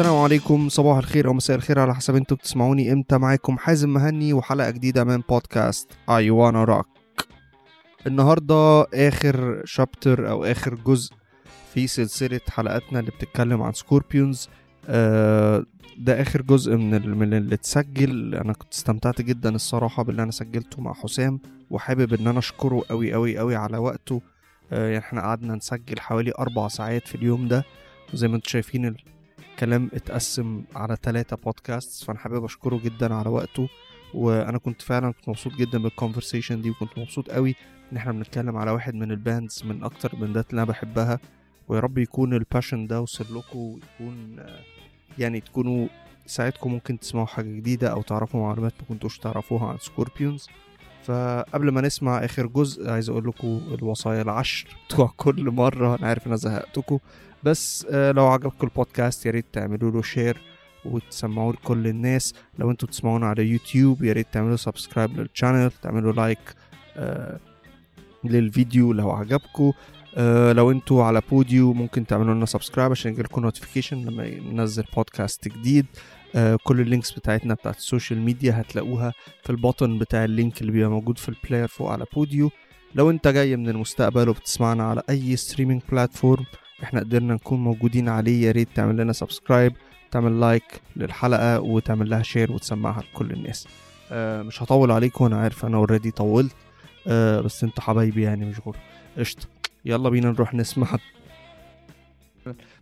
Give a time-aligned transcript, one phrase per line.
[0.00, 0.68] السلام عليكم.
[0.68, 3.58] صباح الخير أو مساء الخير على حسب أنتوا بتسمعوني إمتى معاكم.
[3.58, 6.86] حازم مهني وحلقة جديدة من بودكاست I Wanna Rock
[8.06, 11.12] النهارده آخر chapter أو آخر جزء
[11.74, 14.48] في سلسلة حلقاتنا اللي بتتكلم عن Scorpions
[14.88, 15.64] آه
[15.98, 18.34] ده آخر جزء من من اللي اتسجل.
[18.34, 21.40] أنا كنت استمتعت جدا الصراحة باللي أنا سجلته مع حسام
[21.70, 24.22] وحابب إن أنا أشكره قوي قوي قوي على وقته.
[24.72, 27.64] آه يعني إحنا قعدنا نسجل حوالي أربع ساعات في اليوم ده.
[28.14, 28.96] وزي ما أنتم شايفين
[29.60, 33.68] الكلام اتقسم على ثلاثة بودكاست فأنا حابب أشكره جدا على وقته
[34.14, 37.54] وأنا كنت فعلا كنت مبسوط جدا بال conversation دي وكنت مبسوط قوي
[37.92, 41.18] إن إحنا بنتكلم على واحد من ال bands من أكتر الباندات اللي أنا بحبها
[41.68, 44.36] ويا رب يكون ال passion ده وصل لكم ويكون
[45.18, 45.88] يعني تكونوا
[46.26, 50.48] ساعتكم ممكن تسمعوا حاجة جديدة أو تعرفوا معلومات ما كنتوش تعرفوها عن Scorpions
[51.04, 56.22] فقبل ما نسمع آخر جزء عايز أقول لكم الوصايا العشر بتوع كل مرة أنا عارف
[56.26, 56.98] إن أنا زهقتكم.
[57.44, 60.40] بس آه، لو عجبكم البودكاست يا ريت تعملوا له share
[60.84, 62.34] وتسمعوه لكل الناس.
[62.58, 66.38] لو أنتوا بتسمعونا على يوتيوب يا ريت تعملوا subscribe لل channel تعملوا like
[66.96, 67.40] آه
[68.24, 69.72] للفيديو لو عجبكم.
[70.16, 75.48] آه لو أنتوا على Podeo ممكن تعملوا لنا subscribe عشان يجيلكم notification لما ننزل بودكاست
[75.48, 75.86] جديد.
[76.34, 80.31] آه كل ال links بتاعتنا بتاعت ال social media هتلاقوها في ال button بتاع ال
[80.31, 82.50] link اللي بيبقى موجود في ال player فوق على Podeo
[82.94, 86.44] لو انت جاي من المستقبل وبتسمعنا على أي streaming platform
[86.82, 88.46] إحنا قدرنا نكون موجودين عليه.
[88.46, 89.72] يا ريت تعمل لنا subscribe
[90.10, 93.68] تعمل like للحلقة وتعمل لها share وتسمعها لكل الناس.
[94.12, 96.56] آه مش هطول عليكم أنا عارف أنا already طولت.
[97.06, 98.76] آه بس أنتوا حبايبي يعني مش غلط
[99.18, 99.46] قشطة.
[99.84, 100.98] يلا بينا نروح نسمع.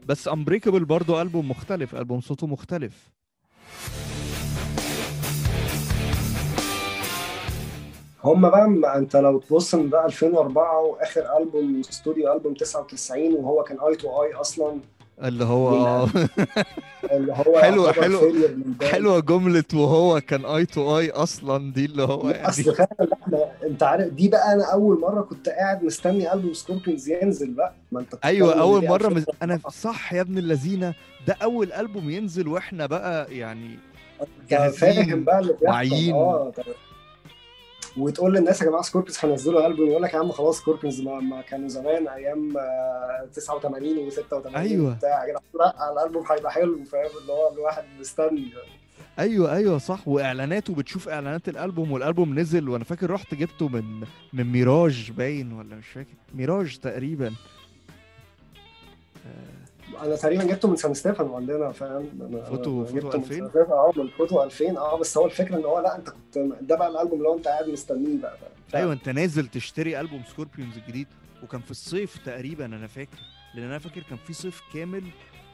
[0.07, 3.11] بس Unbreakable برضو ألبوم مختلف ألبوم صوته مختلف.
[8.25, 13.63] هم بقى ما انت لو تبص ان ده 2004 واخر ألبوم استوديو ألبوم 99 وهو
[13.63, 14.79] كان Eye to Eye أصلا
[15.25, 16.09] اللي هو آه،
[17.13, 18.85] اللي هو حلو- يعتبر حلو- failure لل band.
[18.85, 22.89] حلوة جملة وهو كان Eye to Eye أصلا دي اللي هو يعني أصل فعلا
[23.23, 27.73] إحنا أنت عارف دي بقى أنا أول مرة كنت قاعد مستني ألبوم Scorpions ينزل بقى
[27.93, 29.25] ما أنت أيوه أول مرة مز...
[29.29, 29.35] 2004.
[29.43, 30.95] أنا صح يا ابن اللذينة
[31.27, 33.79] ده أول ألبوم ينزل وإحنا بقى يعني
[34.71, 36.13] فاهم بقى اللي بيحصل.
[36.13, 36.53] آه
[37.99, 41.43] وتقول للناس يا جماعة Scorpions هينزلوا ألبوم يقول لك يا عم خلاص Scorpions ما, ما
[41.43, 44.93] كانوا زمان أيام آه، 89 و86 أيوة.
[44.93, 45.25] وبتاع.
[45.25, 48.49] يا جدعان لا الألبوم هيبقى حلو فاهم؟ اللي هو الواحد مستني.
[49.19, 50.09] أيوه أيوه صح.
[50.09, 55.77] وإعلانات وبتشوف إعلانات الألبوم والألبوم نزل وأنا فاكر رحت جبته من من ميراج باين ولا
[55.77, 56.09] مش فاكر.
[56.35, 57.33] ميراج تقريبا.
[60.03, 63.49] أنا تقريبا جبته من سان ستيفانو عندنا فاهم؟ أنا فوتو- فوتو جبته من 2000 سان
[63.49, 66.77] ستيفانو، آه من فوتو 2000 آه بس هو الفكرة إن هو لا أنت كنت ده
[66.77, 70.77] بقى الألبوم اللي هو أنت قاعد مستنيه بقى فاهم؟ أيوه أنت نازل تشتري ألبوم Scorpions
[70.77, 71.07] الجديد
[71.43, 73.19] وكان في الصيف تقريبا أنا فاكر
[73.55, 75.03] لأن أنا فاكر كان في صيف كامل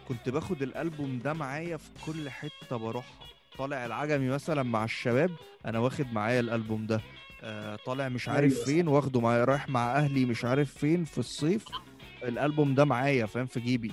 [0.09, 3.27] كنت باخد الألبوم ده معايا في كل حتة بروحها.
[3.59, 5.31] طالع العجمي مثلا مع الشباب
[5.67, 7.01] أنا واخد معايا الألبوم ده.
[7.43, 11.19] آه طالع مش عارف أيوة، فين واخده معايا رايح مع أهلي مش عارف فين في
[11.19, 11.65] الصيف
[12.25, 13.93] الألبوم ده معايا فاهم؟ في جيبي.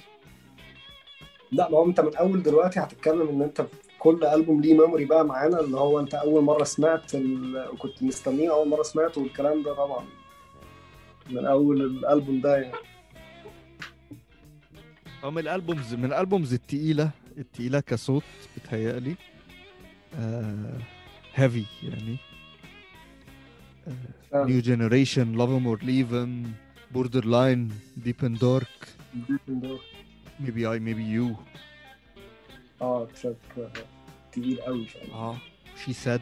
[1.51, 3.65] لا ما هو انت من أول دلوقتي هتتكلم إن أنت
[3.99, 7.65] كل ألبوم ليه ميموري بقى معانا اللي هو أنت أول مرة سمعت ال...
[7.79, 10.05] كنت مستنيه أول مرة سمعته والكلام ده طبعا.
[11.29, 12.73] من أول الألبوم ده يعني.
[15.23, 18.23] هو من الألبومز من الألبومز التقيلة التقيلة كصوت
[18.57, 19.15] بتهيألي
[20.19, 20.77] آه
[21.35, 22.17] هيفي يعني.
[24.33, 26.43] New Generation Love 'Em or Leave 'Em
[26.91, 28.87] Borderline Deep and Dark
[30.41, 31.35] Maybe I Maybe You
[32.81, 33.35] آه track
[34.31, 35.35] تقيل قوي آه
[35.85, 36.21] She Said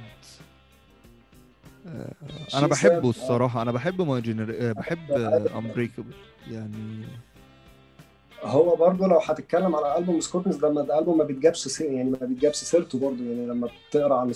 [1.86, 3.10] She أنا Said، بحبه آه.
[3.10, 5.12] الصراحة أنا بحب my gener بحب
[5.56, 6.14] Unbreakable
[6.52, 7.06] يعني
[8.44, 11.84] هو برضه لو هتتكلم على ألبوم Scorpions لما ده ألبوم ما بيتجابش سي...
[11.84, 14.30] يعني ما بيتجابش سيرته برضه يعني لما بتقرأ عن.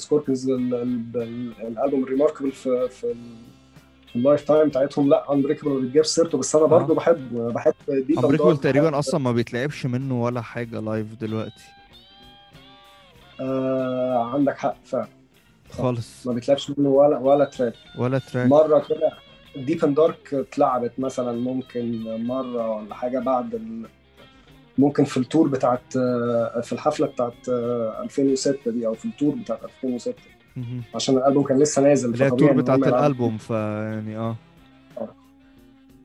[1.16, 1.54] ال...
[1.62, 2.90] الألبوم ال remarkable في.
[2.90, 3.16] في
[4.16, 6.38] ال lifetime بتاعتهم لا Unbreakable ما بيتجابش سيرته.
[6.38, 11.08] بس أنا برضه بحب بحب دي Unbreakable تقريبا أصلا ما بيتلعبش منه ولا حاجة live
[11.22, 11.64] دلوقتي.
[13.42, 15.08] آه عندك حق فعلا.
[15.72, 16.28] خالص.
[16.28, 19.12] ما بيتلعبش منه ولا ولا track ولا track مرة كده
[19.56, 23.86] Deep and Dark اتلعبت مثلا ممكن مرة ولا حاجة بعد ال...
[24.78, 29.12] ممكن في ال tour بتاعت آه، في الحفلة بتاعت آه، 2006 دي أو في ال
[29.12, 30.33] tour بتاعت 2006 مهم.
[30.96, 32.80] عشان الألبوم كان لسه نازل اللي هي ال tour بتاعت.
[32.88, 34.36] الألبوم فيعني آه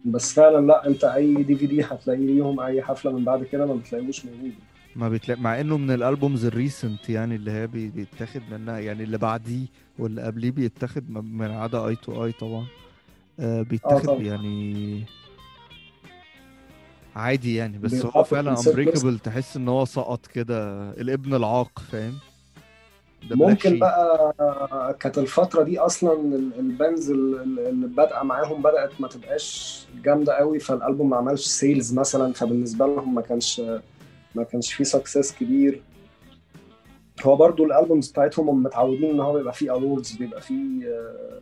[0.05, 4.25] بس فعلا لا أنت أي DVD هتلاقيه ليهم أي حفلة من بعد كده ما بتلاقيهوش
[4.25, 4.53] موجود
[4.97, 8.79] ما بيتلاقي مع إنه من ال albums ال recent يعني اللي هي بي- بيتاخد منها
[8.79, 9.67] يعني اللي بعديه
[9.99, 12.67] واللي قبليه بيتاخد من عدا اي تو اي طبعا
[13.41, 14.23] آه بيتاخد طبعا.
[14.23, 15.05] يعني
[17.17, 18.57] عادي يعني بس هو فعلا.
[18.69, 22.15] Unbreakable تحس إن هو سقط كده الابن العاق فاهم
[23.31, 23.79] ممكن.
[23.79, 29.79] بقى كانت الفترة دي أصلا ال- البانز ال- ال- اللي بادئة معاهم بدأت ما تبقاش
[30.05, 33.63] جامدة قوي فالألبوم ما عملش sales مثلا فبالنسبة لهم ما كانش
[34.35, 35.83] ما كانش فيه success كبير
[37.25, 41.41] هو برضو ال albums بتاعتهم هم متعودين إن هو بيبقى فيه awards بيبقى فيه آه،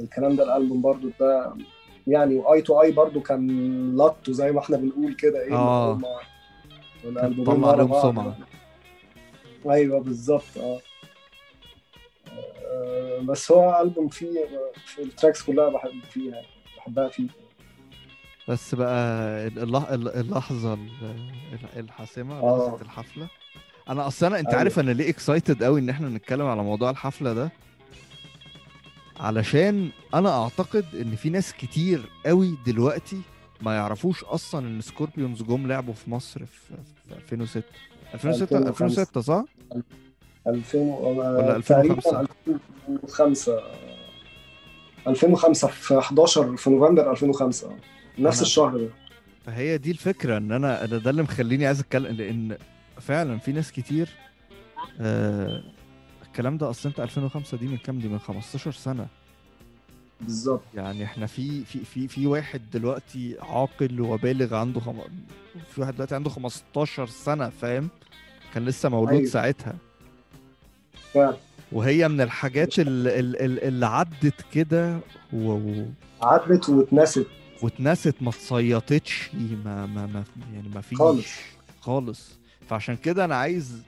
[0.00, 1.52] الكلام ده الألبوم برضو ده
[2.06, 5.54] يعني واي تو اي برضو كان لط زي ما إحنا بنقول كده إيه
[7.04, 8.12] الألبومين طلع بعض.
[8.12, 8.36] سمعة.
[9.70, 10.78] أيوه بالظبط آه
[13.22, 14.46] بس هو ألبوم فيه
[14.86, 16.42] في ال tracks كلها بحب فيها
[16.76, 17.26] بحبها فيه
[18.48, 19.88] بس بقى اللح...
[19.90, 20.88] اللحظة ال-
[21.76, 22.68] الحاسمة آه.
[22.68, 23.28] لحظة الحفلة
[23.88, 24.58] أنا أصلا أنت أيوة.
[24.58, 27.50] عارف أنا ليه excited قوي إن إحنا نتكلم على موضوع الحفلة ده
[29.20, 33.20] علشان أنا أعتقد إن في ناس كتير قوي دلوقتي
[33.62, 36.74] ما يعرفوش أصلا إن سكوربيونز جم لعبوا في مصر في,
[37.08, 37.62] في 2006
[38.14, 39.02] 2006 2005.
[39.02, 39.44] 2006 صح
[40.46, 42.26] 2000 ولا تقريبا 2005
[42.88, 43.60] 2005
[45.06, 47.76] 2005 في 11 في نوفمبر 2005
[48.18, 48.88] نفس أنا- الشهر ده.
[49.46, 52.56] فهي دي الفكرة إن أنا أنا ده اللي مخليني عايز أتكلم لأن
[53.00, 54.08] فعلا في ناس كتير
[55.00, 55.62] آه
[56.26, 59.06] الكلام ده أصلا أنت 2005 دي من كام؟ دي من 15 سنة.
[60.20, 60.62] بالظبط.
[60.74, 64.98] يعني إحنا في في في في واحد دلوقتي عاقل وبالغ عنده خم...
[65.74, 67.88] في واحد دلوقتي عنده 15 سنة فاهم؟
[68.54, 69.26] كان لسه مولود أيوة.
[69.26, 69.74] ساعتها.
[71.72, 73.20] وهي من الحاجات اللي,
[73.68, 74.98] اللي عدت كده
[75.32, 75.58] و...
[76.22, 77.26] عدت واتنست.
[77.62, 79.30] واتنست ما اتصيطتش
[79.64, 80.24] ما ما ما
[80.54, 81.26] يعني ما فيش خالص.
[81.80, 82.38] خالص.
[82.68, 83.82] فعشان كده أنا عايز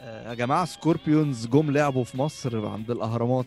[0.00, 3.46] آه، يا جماعة Scorpions جم لعبوا في مصر عند الأهرامات.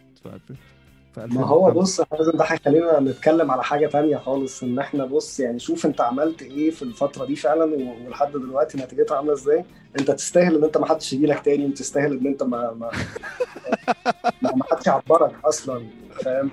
[1.28, 2.04] في ما هو 2005.
[2.04, 6.02] بص حازم ده هيخلينا نتكلم على حاجة تانية خالص إن إحنا بص يعني شوف انت
[6.02, 7.64] عملت إيه في الفترة دي فعلا
[8.08, 9.66] ولحد دلوقتي نتيجتها عاملة إزاي
[10.00, 12.92] أنت تستاهل إن أنت ما حدش يجي لك تاني وتستاهل إن أنت ما ما
[14.42, 15.86] ما, ما حدش يعبرك أصلا
[16.24, 16.52] فاهم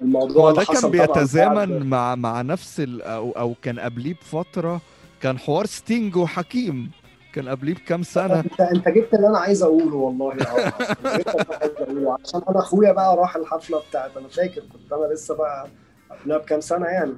[0.00, 2.80] الموضوع ده كان بيتزامن مع مع نفس.
[3.00, 4.80] أو أو كان قبليه بفترة
[5.22, 6.90] كان حوار ستينج وحكيم
[7.38, 10.34] كان قبليه بكام سنة؟ انت أنت جبت اللي أنا عايز أقوله والله.
[10.36, 12.16] يا عايز أقوله.
[12.24, 15.68] عشان أنا أخويا بقى راح الحفلة بتاعت أنا فاكر كنت أنا لسه بقى
[16.10, 17.12] قبلها بكام سنة يعني.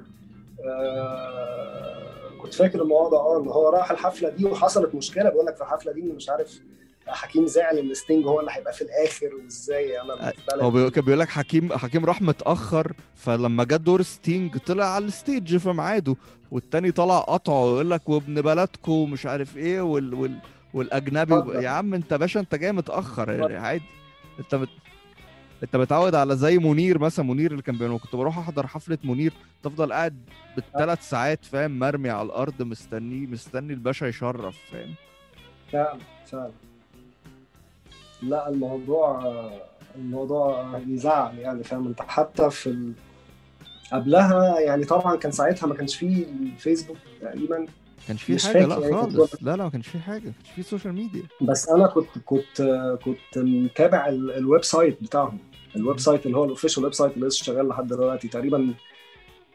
[0.65, 5.29] آه كنت فاكر الموضوع أه إن هو راح الحفلة دي وحصلت مشكلة.
[5.29, 6.59] بيقول لك في الحفلة دي مش عارف
[7.15, 11.29] حكيم زعل إن ستينج هو اللي هيبقى في الآخر وإزاي؟ أنا هو كان بيقول لك
[11.29, 16.15] حكيم حكيم راح متأخر فلما جت دور ستينج طلع على ال stage في ميعاده
[16.51, 20.37] والتاني طلع قطعه ويقول لك وابن بلدكم مش عارف إيه وال وال
[20.73, 21.63] والأجنبي اتفضل.
[21.63, 23.83] يا عم أنت باشا أنت جاي متأخر يعني عادي.
[24.39, 24.69] أنت مت...
[25.63, 29.33] أنت متعود على زي منير مثلا منير اللي كان بيقول كنت بروح أحضر حفلة منير
[29.63, 30.17] تفضل قاعد
[30.55, 34.93] بالثلاث ساعات فاهم مرمي على الأرض مستنيه مستني الباشا يشرف فاهم؟
[35.71, 35.97] فعلا
[36.31, 36.51] فعلا.
[38.21, 39.23] لا الموضوع
[39.95, 42.93] الموضوع يزعل يعني فاهم أنت؟ حتى في ال...
[43.91, 47.59] قبلها يعني طبعا كان ساعتها ما كانش فيه الفيسبوك تقريبا.
[47.59, 47.67] ما
[48.07, 49.43] كانش في مش حاجة لا يعني خالص.
[49.43, 52.61] لا لا ما كانش في حاجة ما كانش في social media بس أنا كنت كنت
[53.05, 55.37] كنت متابع ال- ال website بتاعهم.
[55.75, 58.73] ال website اللي هو ال official website اللي لسه شغال لحد دلوقتي تقريبا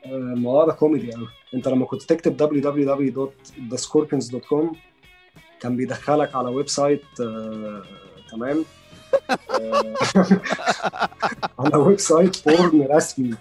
[0.06, 4.76] الموضوع ده كوميدي قوي أنت لما كنت تكتب www.thescorpions.com
[5.60, 7.02] كان بيدخلك على website
[8.30, 8.64] تمام؟
[9.50, 9.94] آه،
[11.58, 13.34] على web site porn رسمي؟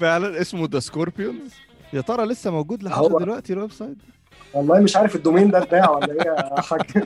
[0.00, 1.52] فعلا اسمه The Scorpions
[1.92, 3.96] يا ترى لسه موجود لحد دلوقتي ال website؟
[4.54, 6.80] والله مش عارف ال domain ده اتباع ولا إيه يا حاج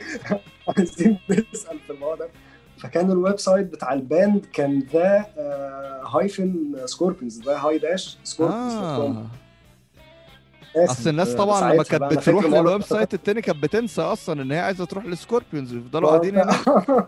[0.77, 2.29] عايزين نسأل في الموضوع ده.
[2.77, 5.25] فكان ال website بتاع ال band كان the
[6.15, 9.25] hyphen scorpions the hy dash scorpions آه.
[10.75, 14.85] أصل الناس طبعا لما كانت بتروح لل website التاني كانت بتنسى أصلا إن هي عايزة
[14.85, 16.55] تروح لل Scorpions يفضلوا قاعدين هناك.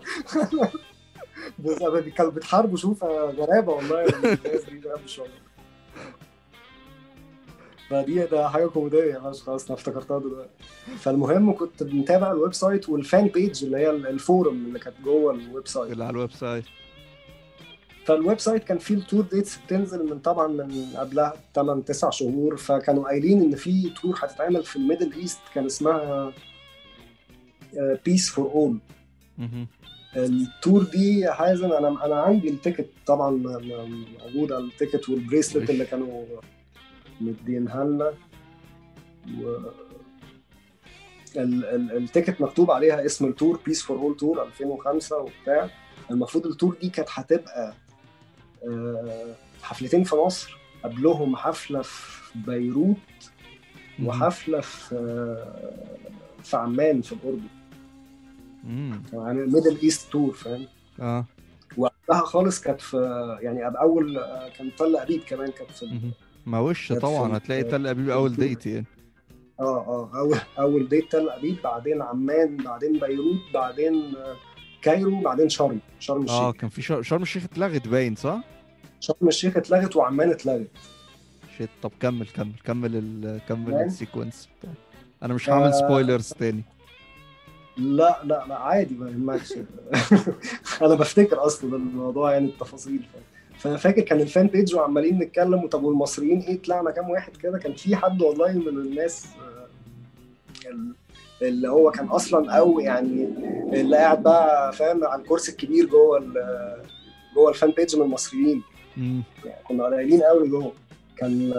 [2.16, 4.38] كانوا بيتحاربوا شوف آه، غرابة والله الناس
[4.70, 5.20] دي مش
[7.90, 10.50] فدي ده حاجة كوميدية بس خلاص أنا افتكرتها دلوقتي.
[10.98, 15.34] فالمهم كنت متابع ال website وال fan page اللي هي ال forum اللي كانت جوه
[15.34, 15.92] ال website.
[15.92, 16.64] اللي على ال website.
[18.06, 22.56] فال website كان فيه ال tour dates بتنزل من طبعا من قبلها 8 9 شهور
[22.56, 26.32] فكانوا قايلين إن في tour هتتعمل في ال Middle East كان اسمها
[28.04, 28.78] Peace for All.
[30.16, 35.08] ال tour دي حازم أنا أنا عندي ال ticket طبعا م- م- موجوده ال ticket
[35.08, 35.70] وال bracelet.
[35.70, 36.24] اللي كانوا
[37.20, 38.12] مدينها لنا
[39.40, 39.56] و
[41.36, 45.70] ال- ال- ticket مكتوب عليها اسم ال tour Peace for All tour 2005 وبتاع
[46.10, 47.74] المفروض ال tour دي كانت هتبقى
[49.62, 52.96] حفلتين في مصر قبلهم حفلة في بيروت.
[54.02, 54.96] وحفلة في
[56.42, 57.46] في عمان في الأردن.
[59.12, 60.66] يعني Middle East tour فاهم
[61.00, 61.24] آه
[61.76, 62.96] وقتها خالص كانت في
[63.42, 64.20] يعني أول
[64.58, 65.98] كان تل أبيب كمان كانت في.
[66.46, 68.84] ما وش طبعا هتلاقي تل أبيب أول ديت يعني
[69.60, 74.14] آه آه أول أول ديت تل أبيب بعدين عمان بعدين بيروت بعدين
[74.82, 78.40] كايرو بعدين شرم شرم الشيخ آه كان في شر- شرم الشيخ اتلغت باين صح؟
[79.00, 80.66] شرم الشيخ اتلغت وعمان اتلغت
[81.58, 83.74] shit طب كمل كمل كمل ال كمل.
[83.74, 84.48] ال sequence.
[85.22, 85.70] أنا مش هعمل آه.
[85.70, 86.62] spoilers تاني
[87.78, 89.52] لا لا لا عادي ما يهمكش
[90.82, 95.64] أنا بفتكر أصلا الموضوع يعني التفاصيل ف- فانا فاكر كان ال fan page وعمالين نتكلم
[95.64, 99.66] وطب والمصريين إيه طلعنا كام واحد كده كان في حد والله من الناس آه،
[100.68, 100.92] ال-
[101.42, 103.24] اللي هو كان أصلا أو يعني
[103.72, 106.20] اللي قاعد بقى فاهم على الكرسي الكبير جوه
[107.34, 108.62] جوه ال fan page من المصريين.
[108.96, 110.72] يعني كنا قليلين قوي جوه.
[111.16, 111.52] كان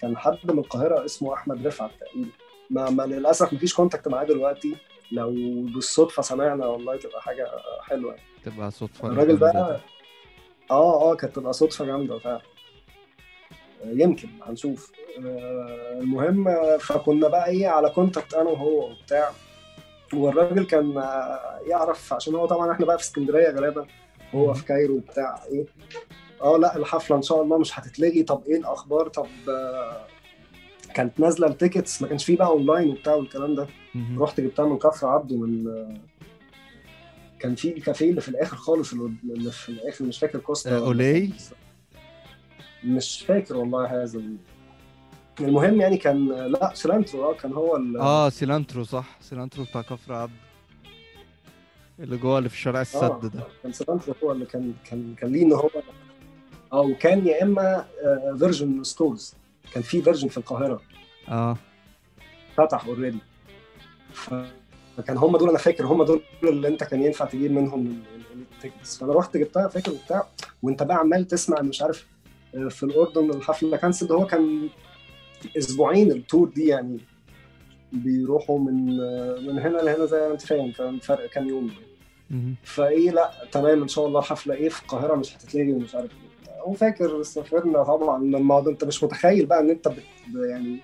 [0.00, 2.30] كان حد من القاهرة اسمه أحمد رفعت تقريبا.
[2.70, 4.76] ما, ما للأسف مفيش contact معاه دلوقتي.
[5.12, 5.30] لو
[5.74, 7.48] بالصدفة سمعنا والله تبقى حاجة
[7.82, 8.24] حلوة يعني.
[8.44, 9.80] تبقى صدفة الراجل ده
[10.70, 12.40] آه آه كانت تبقى صدفة جامدة فعلا.
[13.84, 14.92] يمكن هنشوف.
[15.26, 16.44] آه، المهم
[16.78, 19.30] فكنا بقى إيه على contact أنا وهو وبتاع.
[20.14, 23.86] والراجل كان آه، يعرف عشان هو طبعا إحنا بقى في اسكندرية غالبا.
[24.34, 25.64] هو في كايرو وبتاع إيه.
[26.42, 28.22] آه لا الحفلة إن شاء الله مش هتتلغي.
[28.22, 30.06] طب إيه الأخبار؟ طب آه،
[30.94, 33.66] كانت نازلة ال tickets ما كانش فيه بقى أونلاين وبتاع والكلام ده.
[34.18, 35.94] رحت جبتها من كفر عبده من آه،
[37.38, 40.99] كان في الكافيه اللي في الآخر خالص اللي في الآخر مش فاكر كوستا آه، أو
[40.99, 41.30] إيه؟
[42.84, 44.36] مش فاكر والله هذا ال-
[45.40, 49.18] المهم يعني كان لا سلانترو آه كان هو ال- آه سيلانترو صح.
[49.20, 50.32] سيلانترو بتاع كفر عبده.
[52.00, 53.42] اللي جوه اللي في شارع السد ده.
[53.62, 55.70] كان سلانترو هو اللي كان كان كان ليه إن هو
[56.72, 57.84] أو كان يا إما
[58.38, 59.34] Virgin Stores
[59.74, 60.82] كان في فيرجن في القاهرة.
[61.28, 61.56] آه.
[62.56, 63.18] فتح already
[64.12, 68.44] فكان هم دول أنا فاكر هم دول اللي أنت كان ينفع تجيب منهم ال- ال-
[68.56, 70.26] ال tickets فأنا رحت جبتها فاكر وبتاع
[70.62, 72.06] وأنت بقى عمال تسمع مش عارف
[72.54, 74.68] آه، في الأردن الحفلة cancel هو كان
[75.58, 76.98] أسبوعين ال tour دي يعني
[77.92, 80.72] بيروحوا من آه، من هنا لهنا زي ما أنت فاهم.
[80.72, 81.70] فاهم فرق كام يوم.
[82.30, 82.54] مهم.
[82.64, 86.31] فإيه لأ تمام إن شاء الله الحفله إيه في القاهرة مش هتتلغي ومش عارف إيه.
[86.66, 90.02] وفاكر سافرنا طبعا الموضوع انت مش متخيل بقى إن أنت بت
[90.34, 90.78] يعني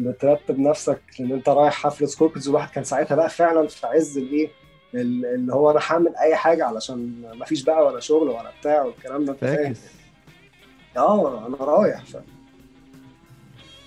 [0.00, 4.48] بترتب نفسك ان أنت رايح حفلة سكوربيونز والواحد كان ساعتها بقى فعلا في عز الإيه؟
[4.94, 8.82] ال- اللي هو أنا هعمل أي حاجة علشان ما فيش بقى ولا شغل ولا بتاع
[8.82, 9.74] والكلام ده أنت فاهم؟
[10.96, 12.16] آه أنا رايح ف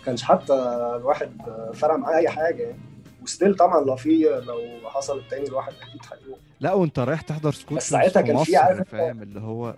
[0.05, 0.53] كانش حتى
[0.95, 1.31] الواحد
[1.73, 2.79] فرق معاه أي حاجة يعني.
[3.23, 7.51] و still طبعا لو في لو حصل تاني الواحد أكيد هيروح لا وأنت رايح تحضر
[7.51, 9.75] سكوت بس ساعتها كان في عارف فاهم اللي هو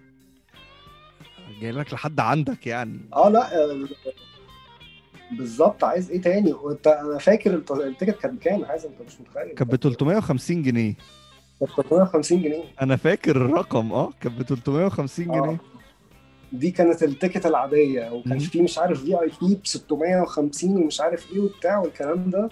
[1.61, 2.99] جاي لك لحد عندك يعني.
[3.13, 3.87] آه لا آه،
[5.31, 5.83] بالظبط.
[5.83, 9.55] عايز إيه تاني؟ وانت أنا فاكر الت- ال ticket كان بكام؟ حازم أنت مش متخيل.
[9.55, 10.93] كانت ب 350 جنيه.
[11.59, 12.63] كانت 350 جنيه.
[12.81, 15.41] أنا فاكر الرقم آه كانت ب 350 آه.
[15.45, 15.57] جنيه
[16.51, 18.39] دي كانت ال ticket العادية وكان.
[18.39, 22.49] في مش عارف VIP ب 650 ومش عارف إيه وبتاع والكلام ده.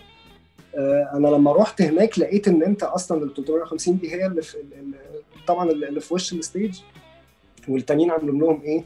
[0.77, 4.57] آه، أنا لما رحت هناك لقيت إن أنت أصلا ال 350 دي هي اللي في
[5.47, 6.79] طبعا اللي في وش ال stage.
[7.67, 8.83] والتانيين عاملين لهم إيه؟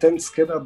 [0.00, 0.58] tents كده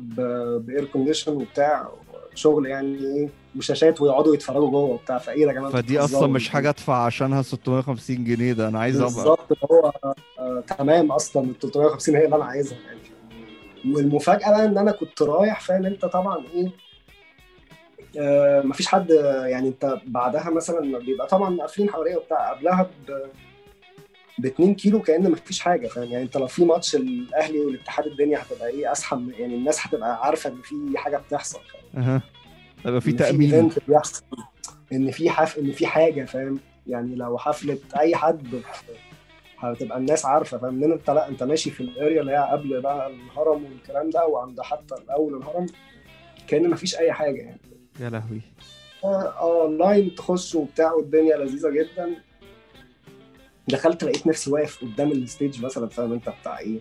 [0.58, 1.88] بـ air condition وبتاع
[2.34, 6.68] شغل يعني إيه؟ وشاشات ويقعدوا يتفرجوا جوه وبتاع فايه يا جماعة فدي أصلا مش حاجة
[6.68, 9.92] أدفع عشانها 650 جنيه ده أنا عايز أبقى بالظبط هو
[10.38, 13.00] آه تمام أصلا ال 350 هي اللي أنا عايزها يعني.
[13.96, 16.70] والمفاجأة بقى إن أنا كنت رايح فاهم أنت؟ طبعا إيه؟
[18.18, 19.10] آه مفيش حد
[19.46, 23.12] يعني أنت بعدها مثلا بيبقى طبعا قافلين حواليا وبتاع قبلها ب
[24.38, 28.42] ب 2 كيلو كأن مفيش حاجة فاهم؟ يعني انت لو في ماتش الأهلي والاتحاد الدنيا
[28.42, 31.58] هتبقى إيه أسحب يعني الناس هتبقى عارفة إن في حاجة بتحصل
[31.96, 32.22] أها.
[32.86, 33.54] هيبقى في تأمين.
[33.54, 34.22] ايفنت بيحصل
[34.92, 38.46] إن في حف إن في حاجة فاهم؟ يعني لو حفلة أي حد
[39.58, 43.06] هتبقى الناس عارفة فاهم؟ إن أنت لأ أنت ماشي في الأريا اللي هي قبل بقى
[43.10, 45.66] الهرم والكلام ده وعند حتى اول الهرم
[46.48, 47.60] كأن مفيش أي حاجة يعني.
[48.00, 48.40] يا لهوي.
[49.04, 52.10] آه اونلاين تخش وبتاع والدنيا لذيذة جدا.
[53.68, 56.78] دخلت لقيت نفسي واقف قدام ال stage مثلا فاهم أنت بتاع إيه؟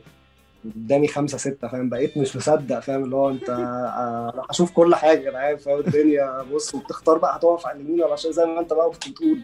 [0.75, 5.29] قدامي خمسة ستة فاهم؟ بقيت مش مصدق فاهم؟ اللي هو أنت آه، هشوف كل حاجة
[5.29, 8.89] أنا عارف فاهم؟ الدنيا بص وبتختار بقى هتقف على اليمين ولا زي ما أنت بقى
[8.89, 9.39] كنت بتقول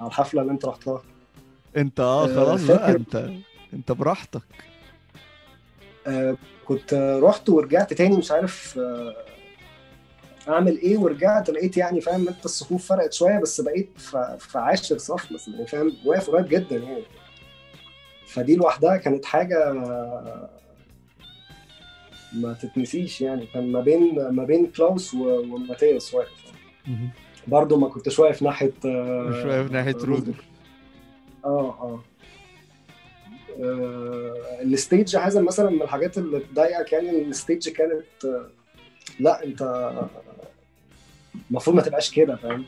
[0.00, 1.02] على الحفلة اللي أنت رحتها.
[1.76, 3.30] أنت آه آه، خلاص بقى أنت
[3.72, 4.42] أنت براحتك.
[6.06, 9.16] آه، كنت رحت ورجعت تاني مش عارف آه،
[10.48, 14.98] اعمل إيه ورجعت لقيت يعني فاهم أنت الصفوف فرقت شوية بس بقيت في في عاشر
[14.98, 17.02] صف مثلا يعني فاهم واقف قريب جدا يعني.
[18.26, 19.72] فدي لوحدها كانت حاجة
[22.32, 23.46] ما تتنسيش يعني.
[23.46, 26.52] كان ما بين ما بين كلاوس وماتياس واقف.
[27.46, 30.34] برضه ما كنتش واقف ناحية آه، مش واقف ناحية رودر
[31.44, 32.00] آه آه.
[33.60, 38.46] آه، ال stage حازم مثلا من الحاجات اللي تضايقك يعني ال stage كانت آه،
[39.20, 39.62] لا أنت
[41.50, 42.64] المفروض ما تبقاش كده فاهم؟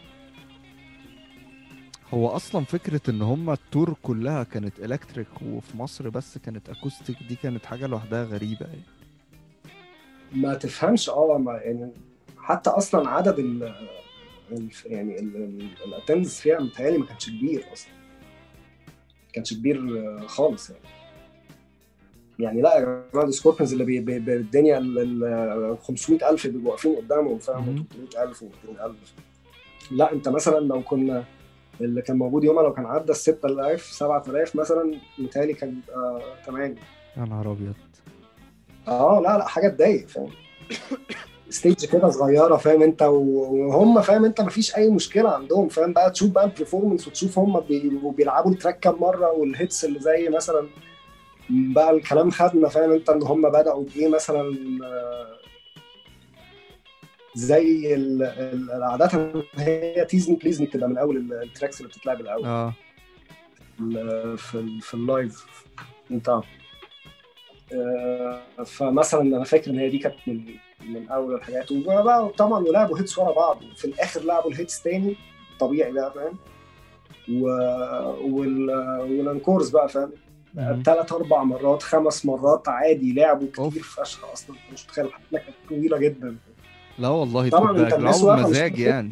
[2.14, 7.16] هو أصلا فكرة إن هم ال tour كلها كانت electric وفي مصر بس كانت acoustic
[7.28, 8.82] دي كانت حاجة لوحدها غريبة يعني.
[10.32, 11.92] ما تفهمش آه ما يعني
[12.38, 13.74] حتى أصلا عدد ال
[14.86, 15.18] يعني
[15.86, 17.92] ال attendance فيها متهيألي ما كانش كبير أصلا.
[19.26, 19.78] ما كانش كبير
[20.26, 20.82] خالص يعني.
[22.42, 26.70] يعني لا يا جماعة ال Scorpions اللي بي- بي- بي- الدنيا ال ال 500000 بيبقوا
[26.70, 27.84] واقفين قدامهم فاهم؟ مهم.
[28.12, 28.90] 300000 و200000
[29.90, 31.24] لا انت مثلا لو كنا
[31.80, 35.74] اللي كان موجود يومها لو كان عدى ال 6000 7000 مثلا متهيألي كان
[36.46, 36.74] تمام
[37.16, 37.74] يا نهار أبيض.
[38.88, 40.30] آه لا لا حاجة تضايق فاهم؟
[41.50, 46.30] stage كده صغيرة فاهم انت؟ وهم فاهم انت؟ مفيش أي مشكلة عندهم فاهم؟ بقى تشوف
[46.30, 50.28] بقى ال performance وتشوف هم بي- بيلعبوا ال track كام مرة وال hits اللي زي
[50.28, 50.66] مثلا
[51.50, 55.36] بقى الكلام خدنا فاهم انت ان هم بدأوا بإيه مثلا آه،
[57.34, 57.94] زي
[58.82, 62.44] عادة هي Tease Me Please Me بتبقى من أول ال- ال tracks اللي بتتلعب الأول.
[62.46, 62.74] آه.
[64.36, 65.46] في ال- في ال live
[66.10, 66.42] بتاعه
[67.72, 70.44] آه، فمثلا أنا فاكر إن هي دي كانت من
[70.88, 71.72] من أول الحاجات.
[71.72, 73.62] وبقى طبعا ولعبوا hits ورا بعض.
[73.72, 75.16] وفي الآخر لعبوا ال hits تاني.
[75.60, 76.38] طبيعي بقى فاهم؟
[77.42, 77.46] و...
[78.20, 78.70] وال...
[79.00, 80.12] وال encores بقى فاهم.
[80.84, 83.82] ثلاث أربع مرات خمس مرات عادي لعبوا كتير.
[83.82, 84.56] فشخ أصلا.
[84.72, 86.36] مش متخيل الحفله كانت طويلة جدا.
[86.98, 88.78] لا والله طبعاً الناس بيلعبوا مزاج.
[88.78, 89.10] يعني.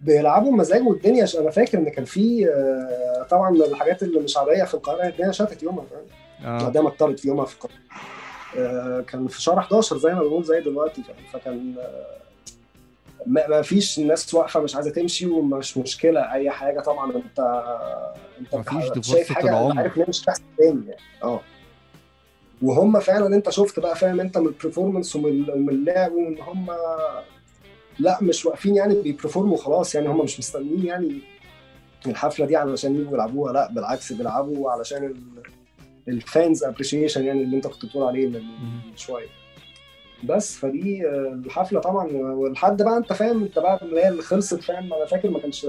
[0.00, 1.36] بيلعبوا مزاج والدنيا ش...
[1.36, 5.32] أنا فاكر إن كان في آه، طبعا من الحاجات اللي مش عادية في القاهرة الدنيا
[5.32, 5.84] شتت يومها
[6.44, 6.66] آه.
[6.68, 7.76] الدنيا مطرت في يومها في القاهرة.
[8.58, 11.02] آه، كان في شهر 11 زي ما بنقول زي دلوقتي
[11.32, 12.16] فكان آه،
[13.26, 16.80] ما فيش الناس واقفة مش عايزة تمشي ومش مشكلة أي حاجة.
[16.80, 17.40] طبعا انت
[18.40, 19.70] أنت مفيش شايف حاجة العمر.
[19.70, 21.00] أنت عارف إن هي مش هتحصل تاني يعني.
[21.22, 21.40] آه.
[22.62, 26.66] وهم فعلا أنت شفت بقى فاهم أنت من ال performance ومن اللعب وإن هم
[27.98, 30.08] لا مش واقفين يعني بي perform وا خلاص يعني.
[30.08, 31.18] هم مش مستنيين يعني
[32.06, 33.52] الحفلة دي علشان يجوا يلعبوها.
[33.52, 35.42] لا بالعكس بيلعبوا علشان ال-
[36.08, 38.26] fans appreciation يعني اللي أنت كنت بتقول عليه.
[38.28, 38.42] من
[38.96, 39.26] شوية.
[40.24, 44.62] بس فدي آه، الحفلة طبعا والحد بقى أنت فاهم أنت بقى اللي هي اللي خلصت
[44.62, 45.66] فاهم؟ أنا فاكر ما كانش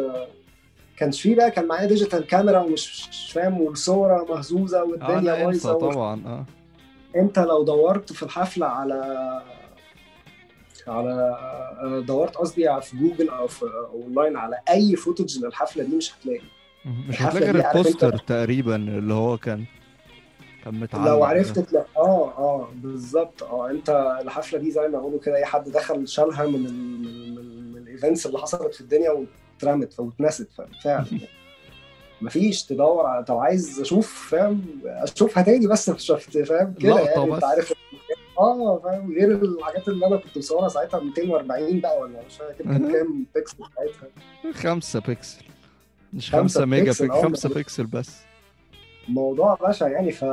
[0.97, 5.73] كانش فيه بقى كان معايا digital camera ومش مش فاهم والصورة مهزوزة آه والدنيا بايظة
[5.73, 6.45] طبعا آه.
[7.15, 8.93] أنت لو دورت في الحفلة على
[10.87, 11.37] على
[11.81, 16.41] آه، دورت قصدي في جوجل أو في أونلاين على أي footage للحفلة دي مش هتلاقي.
[17.09, 19.65] مش هتلاقي غير ال poster تقريبا اللي هو كان
[20.71, 21.23] كان متعلق لو.
[21.23, 23.43] عرفت تلاقي آه آه بالظبط.
[23.43, 27.77] آه أنت الحفلة دي زي ما بيقولوا كده أي حد دخل شالها من ال من,
[27.77, 30.47] ال events اللي حصلت في الدنيا واترمت واتنست
[30.83, 31.05] فعلا.
[32.21, 37.33] مفيش تدور على طب عايز أشوف فاهم؟ أشوفها تاني بس شفت فاهم؟ كده يعني بس.
[37.35, 37.73] أنت عارف
[38.39, 42.91] آه فاهم؟ غير الحاجات اللي أنا كنت مصورها ساعتها 240 بقى ولا مش فاكر كان.
[42.91, 44.53] كام بيكسل ساعتها.
[44.53, 45.43] خمسة بيكسل.
[46.13, 48.11] مش خمسة خمسة mega pixel، pixel آه، خمسة ده- بيكسل بس.
[49.09, 50.23] موضوع بشع يعني ف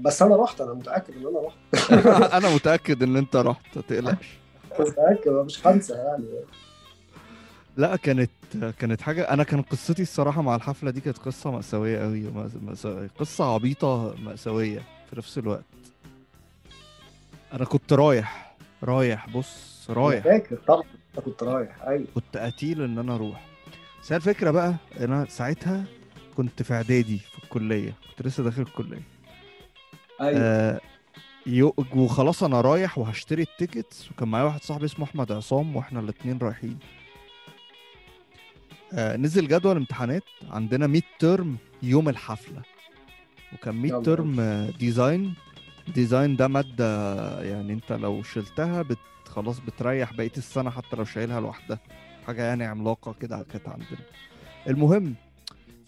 [0.00, 1.92] بس أنا رحت أنا متأكد إن أنا رحت.
[2.44, 4.38] أنا متأكد إن أنت رحت ما تقلقش.
[4.80, 6.24] متأكد مش هنسى يعني.
[7.76, 8.30] لا كانت
[8.78, 13.18] كانت حاجة أنا كان قصتي الصراحة مع الحفلة دي كانت قصة مأساوية أوي مأس- مأس-
[13.20, 15.64] قصة عبيطة مأساوية في نفس الوقت.
[17.52, 20.24] أنا كنت رايح رايح بص رايح.
[20.24, 20.82] فاكر طبعا
[21.24, 22.06] كنت رايح أيوه.
[22.14, 23.44] كنت قتيل إن أنا أروح.
[24.02, 25.84] بس هي الفكرة بقى أنا ساعتها
[26.38, 29.02] كنت في إعدادي في الكلية كنت لسه داخل الكلية.
[30.20, 30.40] أيوه.
[30.40, 30.80] آه
[31.46, 36.00] يو- وخلاص أنا رايح وهشتري ال tickets وكان معايا واحد صاحبي اسمه أحمد عصام وإحنا
[36.00, 36.78] الاتنين رايحين.
[38.92, 42.62] آه نزل جدول امتحانات عندنا midterm يوم الحفلة.
[43.52, 44.02] وكان mid يلا.
[44.02, 45.34] term آه، design
[45.94, 48.98] design ده مادة يعني أنت لو شلتها بت
[49.28, 51.78] خلاص بتريح بقية السنة حتى لو شايلها لوحدها.
[52.26, 53.98] حاجة يعني عملاقة كده كانت عندنا.
[54.68, 55.14] المهم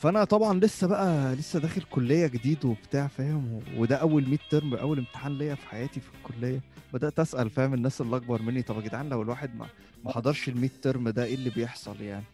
[0.01, 5.39] فأنا طبعا لسه بقى لسه داخل كلية جديد وبتاع فاهم؟ وده أول midterm أول امتحان
[5.39, 6.61] ليا في حياتي في الكلية.
[6.93, 9.67] بدأت أسأل فاهم؟ الناس اللي أكبر مني طب يا جدعان لو الواحد ما
[10.05, 12.25] ما حضرش ال 100 ترم ده إيه اللي بيحصل يعني؟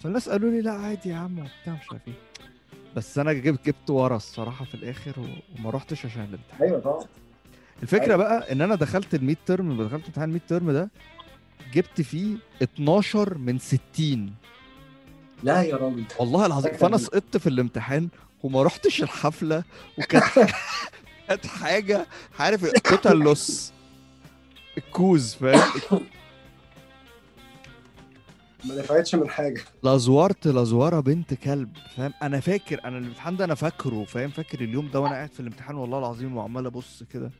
[0.00, 2.14] فالناس قالوا لي لا عادي يا عم وبتاع مش عارف إيه.
[2.96, 5.12] بس أنا جبت جبت ورا الصراحة في الآخر
[5.58, 6.62] وما رحتش عشان الامتحان.
[6.62, 7.04] أيوه طبعا.
[7.82, 8.16] الفكرة أيوة.
[8.16, 10.90] بقى إن أنا دخلت ال 100 ترم دخلت امتحان 100 ترم ده
[11.74, 14.34] جبت فيه 12 من 60
[15.42, 16.96] لا يا راجل والله العظيم فأنا.
[16.96, 18.08] سقطت في الامتحان
[18.42, 19.64] وما رحتش الحفلة
[19.98, 20.24] وكانت
[21.28, 22.06] كانت حاجة
[22.38, 23.72] عارف total lost
[24.78, 26.00] cause فاهم؟
[28.64, 29.60] ما نفعتش من حاجة.
[29.82, 34.30] لا زورت لا زوره بنت كلب فاهم؟ أنا فاكر أنا الامتحان ده أنا فاكره فاهم؟
[34.30, 37.30] فاكر اليوم ده وأنا قاعد في الامتحان والله العظيم وعمال أبص كده.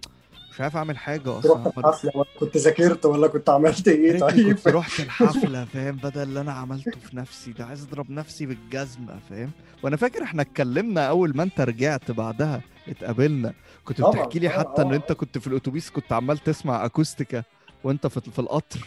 [0.54, 1.54] مش عارف أعمل حاجة أصلا.
[1.54, 6.22] رحت الحفلة ولا كنت ذاكرت ولا كنت عملت إيه؟ طيب كنت رحت الحفلة فاهم؟ بدل
[6.22, 9.50] اللي أنا عملته في نفسي ده عايز أضرب نفسي بالجزمة فاهم؟
[9.82, 13.52] وأنا فاكر إحنا اتكلمنا أول ما أنت رجعت بعدها اتقابلنا.
[13.84, 14.94] كنت بتحكي لي حتى إن.
[14.94, 17.42] أنت كنت في الأتوبيس كنت عمال تسمع أكوستيكا
[17.84, 18.80] وأنت في في القطر.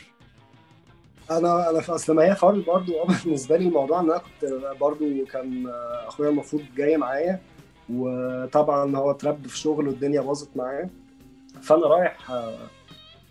[1.32, 4.51] أنا أنا في أصل ما هي فرق برضو آه بالنسبة لي الموضوع إن أنا كنت
[4.82, 5.67] برضو كان
[6.08, 7.39] أخويا المفروض جاي معايا
[7.89, 10.89] وطبعا هو اترب في شغل والدنيا باظت معاه.
[11.62, 12.32] فانا رايح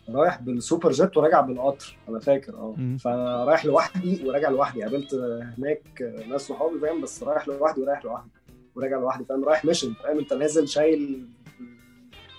[0.08, 2.74] رايح بالسوبر جيت وراجع بالقطر أنا فاكر آه.
[2.76, 2.96] مم.
[2.96, 5.14] فرايح لوحدي وراجع لوحدي قابلت
[5.58, 8.30] هناك ناس صحابي فاهم؟ بس رايح لوحدي ورايح لوحدي
[8.74, 11.26] وراجع لوحدي فاهم؟ رايح mission فاهم؟ أنت نازل شايل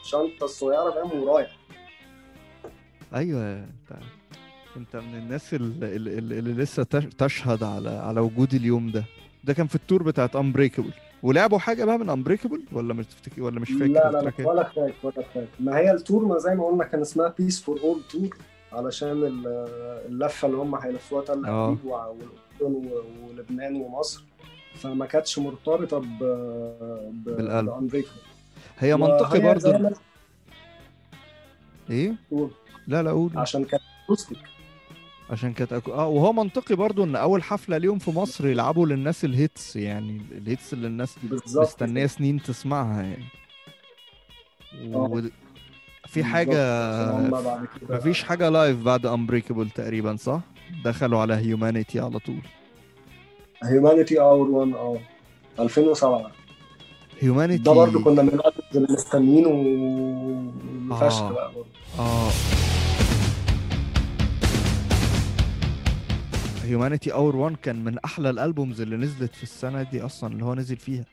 [0.03, 1.57] الشنطة الصغيرة فاهم؟ ورايح.
[3.15, 3.99] أيوه أنت
[4.77, 9.03] أنت من الناس اللي, اللي, اللي لسه تش- تشهد على على وجود اليوم ده.
[9.43, 13.41] ده كان في ال tour بتاعت Impeccable ولعبوا حاجة بقى من Impeccable ولا مش تفتكر
[13.41, 15.45] ولا مش فاكر؟ لا لا, لا إيه؟ ولا فاكر ولا فاكر.
[15.59, 18.29] ما هي ال tour ما زي ما قلنا كان اسمها Peace for All tour
[18.73, 19.47] علشان ال-
[20.09, 21.67] اللفة اللي هم هيلفوها تل آه.
[21.67, 22.15] ابيب وع-
[22.61, 22.89] والأردن
[23.23, 24.23] ولبنان ومصر.
[24.75, 26.17] فما كانتش مرتبطة ب
[27.25, 28.03] بالقلب.
[28.79, 29.91] هي منطقي برضه
[31.89, 32.51] إيه؟ تقول
[32.87, 33.31] لا لا قول.
[33.35, 34.37] عشان كانت acoustic
[35.29, 35.93] عشان كانت acou...
[35.93, 40.21] آه وهو منطقي برضو إن أول حفلة ليهم في مصر يلعبوا للناس ال hits يعني
[40.31, 41.15] ال hits اللي الناس
[41.55, 43.25] مستنية سنين تسمعها يعني.
[44.85, 45.17] و...
[45.17, 45.23] آه.
[46.07, 46.57] في حاجة
[47.89, 50.39] مفيش حاجة live بعد Impeccable تقريبا صح؟
[50.85, 52.41] دخلوا على Humanity على طول.
[53.63, 54.97] Humanity Hour 1 آه.
[55.59, 56.31] 2007
[57.19, 58.39] Humanity ده برضو كنا من
[58.89, 59.49] مستنيينه
[60.91, 61.31] وفشخ آه.
[61.31, 61.67] بقى برضو.
[61.99, 62.29] آه.
[66.67, 70.45] Humanity Hour 1 كان من أحلى ال albums اللي نزلت في السنة دي أصلا اللي
[70.45, 71.05] هو نزل فيها.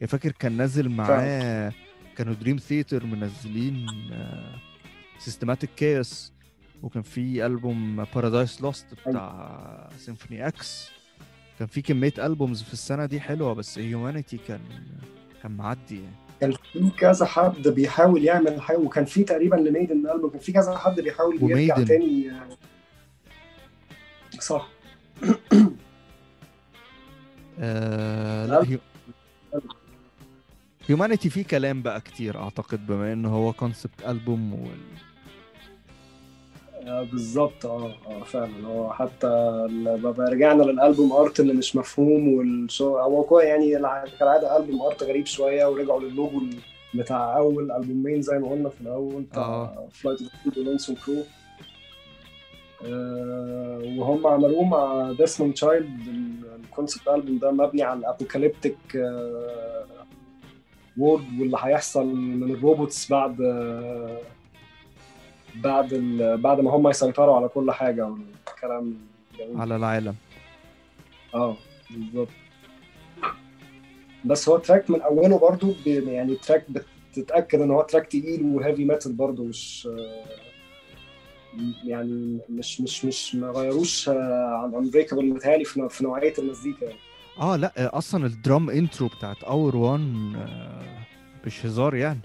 [0.00, 1.72] يا فاكر كان نازل معاه
[2.16, 3.86] كانوا Dream Theater منزلين
[5.18, 6.32] Systematic Chaos
[6.82, 10.90] وكان في ألبوم Paradise Lost بتاع Symphony X
[11.58, 14.60] كان في كمية albums في السنة دي حلوة بس Humanity كان
[15.42, 16.16] كان معدي يعني.
[16.40, 20.52] كان في كذا حد بيحاول يعمل حاجة وكان في تقريبا ل Maiden album كان في
[20.52, 21.82] كذا حد بيحاول يرجع.
[21.84, 22.32] تاني
[24.40, 24.73] صح.
[27.60, 28.78] آه لا Hu...
[30.88, 34.78] Humanity فيه كلام بقى كتير أعتقد بما إنه هو concept album وال...
[36.88, 39.26] آه، بالظبط آه آه فعلا هو حتى
[39.84, 44.82] بقى رجعنا لل album art اللي مش مفهوم وال show هو يعني الع- كالعادة album
[44.82, 46.40] art غريب شوية ورجعوا للوجو
[46.94, 49.88] بتاع أول ألبومين زي ما قلنا في الأول بتاع آه.
[49.92, 51.24] Flight of Crow
[53.98, 56.24] وهم عملوه مع ديسموند تشايلد.
[56.64, 58.76] ال concept album ده مبني على ال apocalyptic
[60.98, 64.18] world واللي هيحصل من ال robots بعد آه،
[65.56, 66.36] بعد ال...
[66.38, 68.96] بعد ما هم يسيطروا على كل حاجة والكلام
[69.38, 70.14] جميل على العالم.
[71.34, 71.56] آه
[71.90, 72.28] بالظبط.
[74.24, 75.74] بس هو track من أوله برضو.
[75.86, 76.66] يعني track
[77.12, 80.24] بتتأكد إن هو track تقيل و heavy metal برضو مش آه،
[81.84, 86.84] يعني مش مش مش ما غيروش آه، عن Unbreakable متهيألي في نوع- في نوعية المزيكا
[86.84, 86.98] يعني.
[87.40, 90.00] آه لا آه، أصلا ال drum intro بتاعت Hour 1
[91.46, 92.20] مش هزار يعني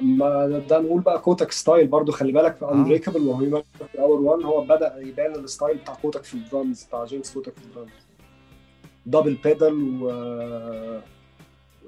[0.00, 2.72] ما ده نقول بقى كوتك style برضو خلي بالك في آه.
[2.72, 7.04] Unbreakable وهو في Hour 1 هو بدأ يبان ال style بتاع كوتك في الدرامز بتاع
[7.04, 7.90] جيمس كوتك في ال drums
[9.06, 10.06] double pedal و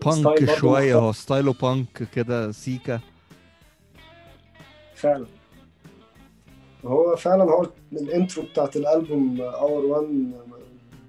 [0.05, 0.95] بانك شوية.
[0.95, 3.01] هو style ه punk كده سيكا
[4.95, 5.27] فعلا
[6.85, 10.33] هو فعلا هو ال intro بتاعت الألبوم Hour 1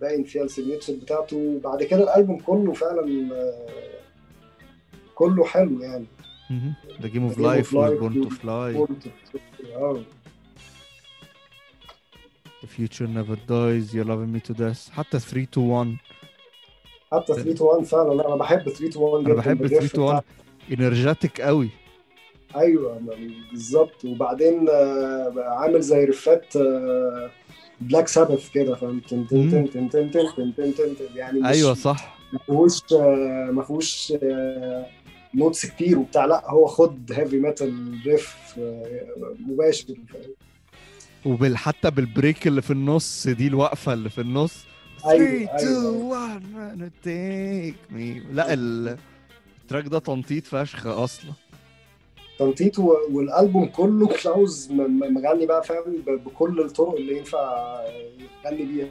[0.01, 1.37] باين فيها ال signature بتاعته.
[1.37, 3.67] وبعد كده الألبوم كله فعلا آه،
[5.15, 6.05] كله حلو يعني.
[7.01, 8.85] The Game of The Game of Life Life و Born to Fly
[12.61, 14.91] The future never dies you're loving me to death.
[14.91, 15.97] حتى 3 to 1
[17.11, 18.13] حتى 3 to 1 فعلا.
[18.13, 20.23] لا أنا بحب 3 to 1 أنا جدا بحب بال riff 3 to 1
[20.71, 21.69] energetic قوي.
[22.55, 23.01] أيوه
[23.51, 24.05] بالظبط.
[24.05, 26.53] وبعدين آه، عامل زي riff ات
[27.81, 31.73] بلاك سابث كده فاهم؟ تن تن تن تن تن تن تن تن يعني مش أيوه
[31.73, 32.17] صح.
[32.33, 34.85] ما فيهوش آه، ما فيهوش آه،
[35.35, 36.25] notes كتير وبتاع.
[36.25, 39.93] لا هو خد heavy metal riff آه، مباشر؟
[41.25, 44.65] وبال حتى بال break اللي في النص دي الوقفة اللي في النص.
[45.05, 46.03] أيوة، 3 2 أيوة.
[46.03, 48.33] 1 take me.
[48.35, 48.97] لا ال
[49.61, 51.31] ال track ده تنطيط فشخ أصلا.
[52.39, 57.79] تنطيط والألبوم كله كلاوس مغني بقى فاهم؟ بكل الطرق اللي ينفع
[58.45, 58.87] يغني بيها.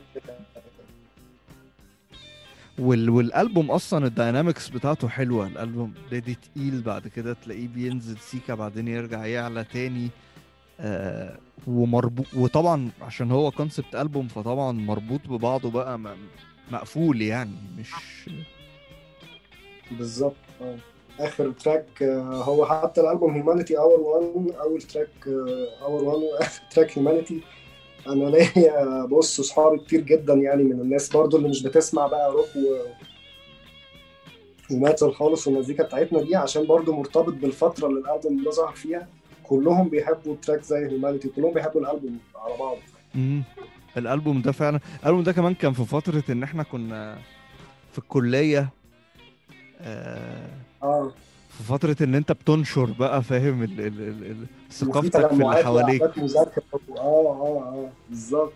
[2.78, 3.10] وال...
[3.10, 5.46] والألبوم أصلا ال dynamics بتاعته حلوة.
[5.46, 10.08] الألبوم دي تقيل بعد كده تلاقيه بينزل سيكا بعدين يرجع يعلى تاني.
[10.80, 16.08] آه ومربوط وطبعا عشان هو concept album فطبعا مربوط ببعضه بقى م...
[16.72, 17.90] مقفول يعني مش
[19.90, 20.76] بالظبط آه.
[21.20, 25.08] آخر track آه، هو حتى الألبوم Humanity Hour 1 أول track
[25.82, 27.40] Hour 1 واخر track Humanity
[28.08, 32.48] أنا ليا بص صحابي كتير جدا يعني من الناس برضو اللي مش بتسمع بقى روك
[32.56, 32.76] و
[34.70, 39.08] و metal خالص والمزيكا بتاعتنا دي عشان برضو مرتبط بالفترة اللي الألبوم ده ظهر فيها.
[39.44, 42.76] كلهم بيحبوا track زي Humanity كلهم بيحبوا الألبوم على بعض.
[43.14, 43.42] مم.
[43.96, 47.18] الألبوم ده فعلا الألبوم ده كمان كان في فترة إن إحنا كنا
[47.92, 48.68] في الكلية
[49.80, 50.48] آه
[50.82, 51.12] آه.
[51.58, 53.80] في فترة إن أنت بتنشر بقى فاهم؟ ال...
[53.80, 54.00] ال...
[54.00, 54.24] ال...
[54.30, 54.46] ال...
[54.70, 56.02] ثقافتك في اللي حواليك.
[56.02, 56.10] آه
[56.96, 58.52] آه آه بالظبط.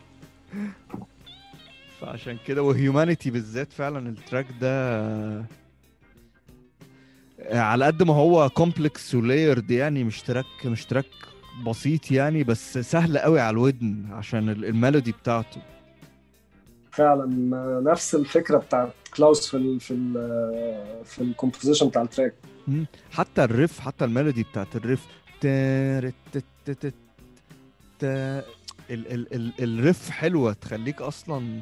[2.00, 5.46] فعشان كده و Humanity بالذات فعلا ال track ده
[7.50, 11.06] على قد ما هو complex و layered يعني مش track مش track
[11.66, 15.60] بسيط يعني بس سهل قوي على الودن عشان ال- ال melody بتاعته.
[16.92, 17.26] فعلا
[17.84, 20.12] نفس الفكرة بتاعت كلاوس في ال في ال
[21.04, 22.34] في ال composition بتاع ال track.
[23.12, 25.06] حتى ال riff حتى ال melody بتاعت ال riff
[29.60, 31.60] ال riff حلوة تخليك أصلا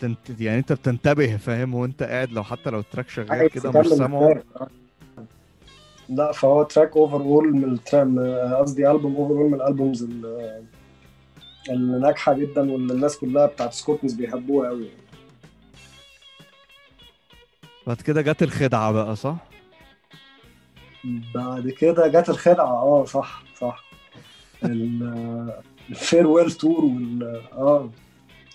[0.00, 3.70] تنط يعني أنت بتنتبه فاهم وأنت قاعد لو حتى لو ال track شغال عايز كده
[3.80, 4.42] مش سامعه.
[6.08, 8.08] لا فهو track overall من ال track
[8.60, 10.64] قصدي البوم overall من ال albums ال-
[11.70, 14.88] اللي ناجحة جدا واللي الناس كلها بتاعت سكوربنز بيحبوها قوي
[17.86, 19.36] بعد كده جت الخدعة بقى صح؟
[21.34, 23.84] بعد كده جت الخدعة آه صح صح.
[25.90, 27.90] ال farewell tour وال آه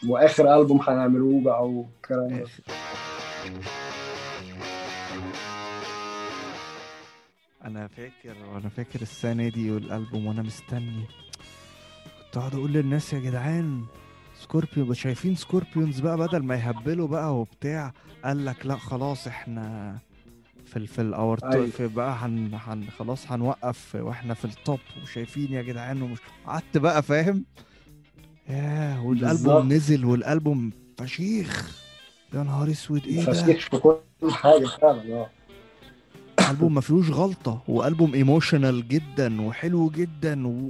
[0.08, 2.45] وآخر ألبوم هيعملوه بقى والكلام ده.
[7.65, 11.04] أنا فاكر وأنا فاكر السنة دي والألبوم وأنا مستني.
[12.32, 13.84] كنت قاعد أقول للناس يا جدعان
[14.41, 17.94] سكوربيون شايفين سكوربيونز بقى بدل ما يهبلوا بقى وبتاع
[18.26, 19.98] قال لك لا خلاص إحنا
[20.65, 21.65] في ال في الاور أيوة.
[21.67, 26.17] في بقى هن هن خلاص هنوقف وإحنا في التوب وشايفين يا جدعان ومش
[26.48, 27.46] قعدت بقى فاهم
[28.50, 29.74] ياه والألبوم.
[29.74, 31.78] نزل والألبوم فشيخ
[32.34, 33.98] يا نهار أسود إيه ده فشيخ في كل
[34.32, 35.30] حاجة فعلا آه
[36.52, 40.70] ألبوم ما فيهوش غلطة وألبوم emotional جدا وحلو جدا و...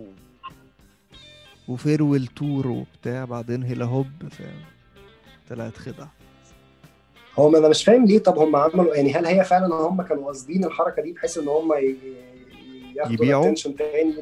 [1.71, 4.59] و farewell tour وبتاع بعدين هيلا هوب فاهم؟
[5.49, 6.11] طلعت خدعة.
[7.39, 10.25] هو ما أنا مش فاهم ليه طب هم عملوا يعني هل هي فعلا هم كانوا
[10.25, 11.71] قاصدين الحركة دي بحيث إن هم
[12.95, 14.13] ياخدوا يبيعوا؟ تاني؟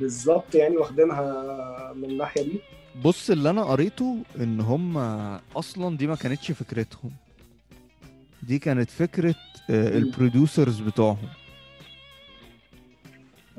[0.00, 2.60] بالظبط يعني واخدينها من الناحية دي.
[3.04, 4.96] بص اللي أنا قريته إن هم
[5.56, 7.10] أصلا دي ما كانتش فكرتهم.
[8.42, 9.34] دي كانت فكرة
[9.70, 11.28] آه، ال producers بتوعهم.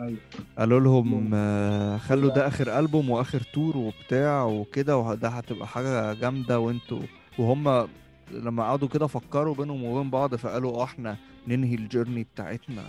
[0.04, 0.18] أيوه
[0.58, 1.32] قالوا لهم.
[1.34, 7.02] آه، خلوا ده آخر ألبوم وآخر tour وبتاع وكده وده هتبقى حاجة جامدة وانتوا
[7.40, 7.88] وهم
[8.32, 12.84] لما قعدوا كده فكروا بينهم وبين بعض فقالوا آه إحنا ننهي ال journey بتاعتنا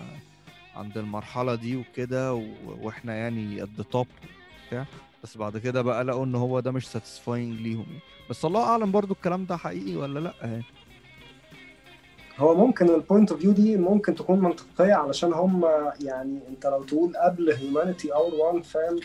[0.77, 2.35] عند المرحلة دي وكده
[2.83, 4.07] وإحنا يعني at the top
[4.68, 4.87] بتاع
[5.22, 8.00] بس بعد كده بقى لقوا إن هو ده مش satisfying ليهم يعني.
[8.31, 10.62] بس الله أعلم برضو الكلام ده حقيقي ولا لأ يعني
[12.38, 15.64] هو ممكن ال point of view دي ممكن تكون منطقية علشان هم
[16.01, 19.01] يعني انت لو تقول قبل Humanity Hour 1 فاهم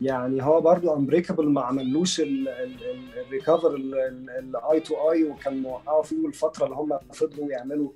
[0.00, 6.26] يعني هو برضو انبريكابل ما عملوش ال recover ل Eye to Eye وكان موقعوا فيه
[6.26, 7.90] الفترة اللي هم فضلوا يعملوا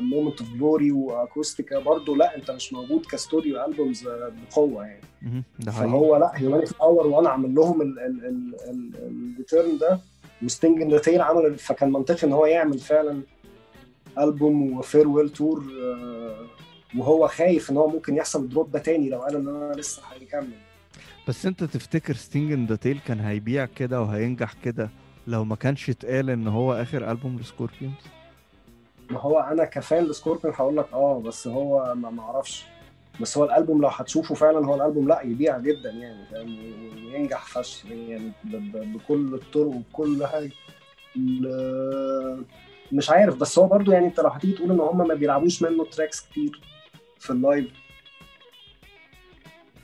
[0.00, 4.08] Moment of Glory و Acoustica برضو لا انت مش موجود ك studio albums
[4.50, 5.02] بقوة يعني.
[5.58, 7.94] ده فهو لا Humanity Hour 1 عمل لهم
[8.62, 10.00] ال return ده.
[10.42, 13.22] و Sting in the Tail عمل فكان منطقي إن هو يعمل فعلا
[14.18, 15.64] ألبوم و farewell tour
[16.98, 20.50] وهو خايف إن هو ممكن يحصل drop ده تاني لو قال إن أنا لسه هيكمل.
[21.28, 24.90] بس أنت تفتكر Sting in the Tail كان هيبيع كده وهينجح كده
[25.26, 27.94] لو ما كانش اتقال إن هو آخر ألبوم ل Scorpions؟
[29.10, 32.64] ما هو أنا ك fan ل Scorpions هقول لك آه بس هو ما ما أعرفش.
[33.20, 36.56] بس هو الألبوم لو هتشوفه فعلا هو الألبوم لأ يبيع جدا يعني فاهم؟
[37.06, 38.32] وينجح فشخ يعني
[38.74, 40.50] بكل الطرق وبكل حاجة.
[42.92, 45.84] مش عارف بس هو برضو يعني أنت لو هتيجي تقول إن هم ما بيلعبوش منه
[45.84, 46.60] tracks كتير
[47.18, 47.68] في ال live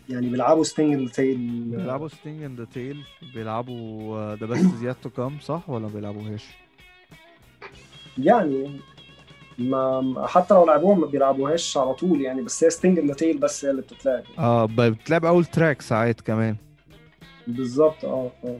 [0.08, 1.36] يعني بيلعبوا Sting in Tail
[1.70, 3.02] بيلعبوا Sting in the Tail
[3.34, 6.44] بيلعبوا The Best Is Yet to Come صح؟ ولا ما بيلعبوهاش؟
[8.18, 8.80] يعني
[9.58, 13.64] ما حتى لو لعبوها ما بيلعبوهاش على طول يعني بس هي Sting in Tail بس
[13.64, 14.22] هي اللي بتتلعب.
[14.38, 16.56] آه ب- بتلعب أول track ساعات كمان.
[17.46, 18.58] بالظبط آه آه.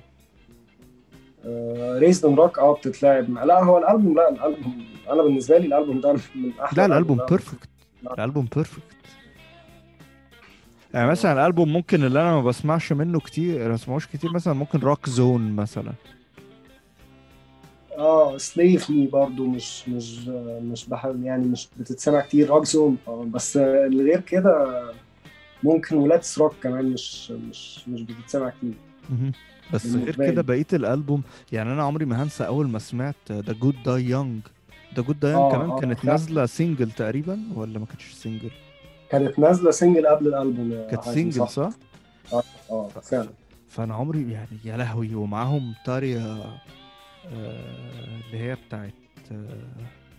[1.98, 3.30] Raised on Rock آه بتتلعب.
[3.30, 7.16] لا هو الألبوم لا الألبوم أنا بالنسبة لي الألبوم ده من أحلى لا الألبوم.
[7.30, 7.68] perfect
[8.18, 8.82] الألبوم perfect
[10.94, 14.78] يعني مثلا الألبوم ممكن اللي أنا ما بسمعش منه كتير ما بسمعوش كتير مثلا ممكن
[14.78, 15.92] Rock Zone مثلا.
[17.98, 20.28] آه Slave Me برضو مش مش
[20.62, 24.82] مش بحب يعني مش بتتسمع كتير Rock Zone آه بس غير كده
[25.62, 28.74] ممكن و Let's Rock كمان مش مش مش بتتسمع كتير.
[29.72, 30.42] بس غير كده.
[30.42, 34.40] بقية الألبوم يعني أنا عمري ما هنسى أول ما سمعت The Good Die Young
[34.96, 36.04] The Good Die Young آه، كمان آه، كانت.
[36.04, 38.50] نازلة single تقريبا ولا ما كانتش single
[39.10, 41.70] كانت نازلة single قبل الألبوم كانت single صح؟
[42.70, 43.28] آه فعلا.
[43.68, 46.60] فأنا عمري يعني يا لهوي ومعاهم آه
[47.32, 48.92] اللي هي بتاعت
[49.32, 49.46] آه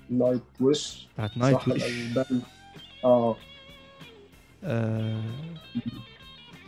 [0.10, 2.42] Nightwish بتاعت Nightwish الالبوم
[3.04, 3.36] آه.
[4.64, 5.22] آه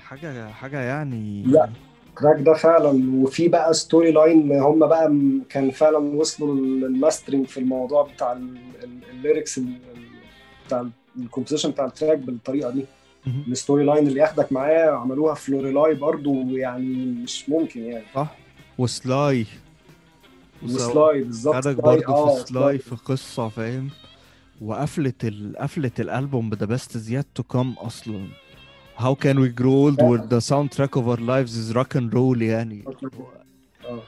[0.01, 1.69] حاجة حاجة يعني لا.
[2.09, 3.11] ال track ده فعلا.
[3.23, 5.13] وفي بقى story line هم بقى
[5.49, 10.07] كان فعلا وصلوا لل mastering في الموضوع بتاع ال- ال- ال lyrics ال- ال-
[10.67, 10.87] بتاع
[11.19, 12.85] ال composition بتاع ال track بالطريقة دي.
[13.47, 18.05] ال story line اللي ياخدك معاه عملوها في Lorelei برضو يعني مش ممكن يعني.
[18.15, 18.35] صح.
[18.77, 19.47] و Sly وس-
[20.63, 23.89] و Sly بالظبط خدك برضه آه، في Sly في قصة فاهم؟
[24.61, 25.57] وقفلة ال...
[25.57, 28.27] قفلة الألبوم ب The Best is yet to come أصلا.
[28.97, 32.41] How can we grow old when the soundtrack of our lives is rock and roll
[32.41, 32.83] يعني.
[33.85, 33.99] آه.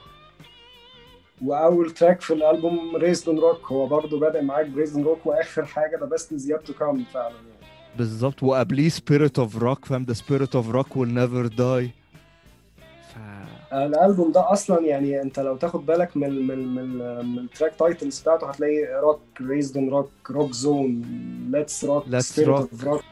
[1.42, 5.26] وأول track في الألبوم Raised on Rock هو برضو بادئ معاك ب Raised on Rock
[5.26, 7.70] وآخر حاجة The Best Is Yet to Come فعلا يعني.
[7.98, 8.42] بالظبط.
[8.42, 11.88] وقبليه spirit of rock فاهم؟ The spirit of rock will never die.
[11.88, 11.99] ف...
[13.72, 16.88] الألبوم ده أصلا يعني أنت لو تاخد بالك من من من,
[17.26, 21.02] من ال track titles بتاعته هتلاقي rock Raised on Rock Rock Zone
[21.50, 22.84] Let's Rock rock.
[22.84, 23.02] rock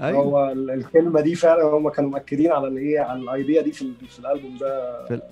[0.00, 0.18] أيوه.
[0.22, 3.92] هو ال- الكلمة دي فعلا هم كانوا مؤكدين على الايه على ال idea دي في,
[4.08, 5.22] في الألبوم ده.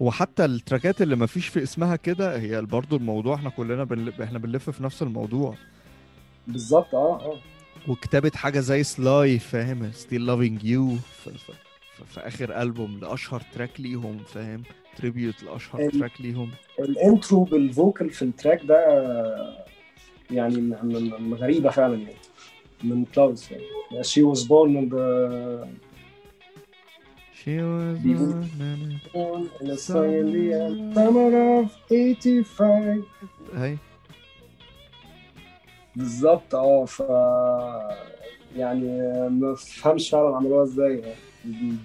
[0.00, 4.38] وحتى التراكات اللي ما فيش في اسمها كده هي برضو الموضوع إحنا كلنا بنلف إحنا
[4.38, 5.54] بنلف في نفس الموضوع.
[6.48, 7.36] بالظبط آه آه.
[7.88, 10.88] وكتابة حاجة زي Sly فاهم؟ Still Loving You
[11.24, 11.52] في, في,
[12.02, 14.62] في, آخر ألبوم لأشهر track ليهم فاهم؟
[14.96, 16.50] tribute لأشهر ال- track ليهم.
[16.78, 18.78] ال intro بال vocal في ال track ده
[20.30, 22.14] يعني م- م- م- غريبة فعلا يعني.
[22.84, 23.64] من كلاوز يعني.
[24.04, 25.66] She was born in the
[27.42, 27.98] She was
[29.14, 30.46] born in sunny
[30.94, 33.04] summer of 85
[33.54, 33.78] هاي.
[35.96, 37.00] بالظبط آه ف
[38.56, 38.86] يعني
[39.28, 41.14] ما فهمش فعلا عملوها إزاي يعني.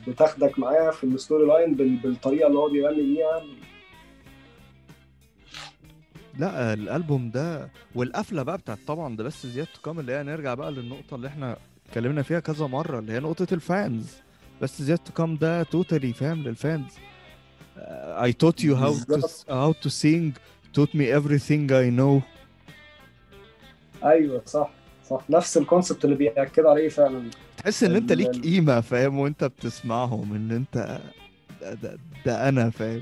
[0.08, 3.44] بتاخدك معاها في الستوري لاين بال- بالطريقة اللي هو بيغني بيها.
[6.40, 10.72] لا الألبوم ده والقفلة بقى بتاعت طبعا ده بس زيادة كام اللي هي نرجع بقى
[10.72, 11.58] للنقطة اللي إحنا
[11.90, 14.16] اتكلمنا فيها كذا مرة اللي هي نقطة الفانز
[14.62, 16.92] بس زيادة كام ده توتالي فاهم للفانز
[18.18, 19.18] I taught you how to
[19.50, 20.34] how to sing.
[20.76, 22.22] Taught me everything I know.
[24.04, 24.70] أيوه صح
[25.10, 25.22] صح.
[25.30, 27.30] نفس ال concept اللي بيأكد عليه فعلا.
[27.58, 31.00] تحس إن أنت ليك قيمة فاهم؟ وأنت بتسمعهم إن أنت
[31.62, 33.02] ده, ده, ده أنا فاهم؟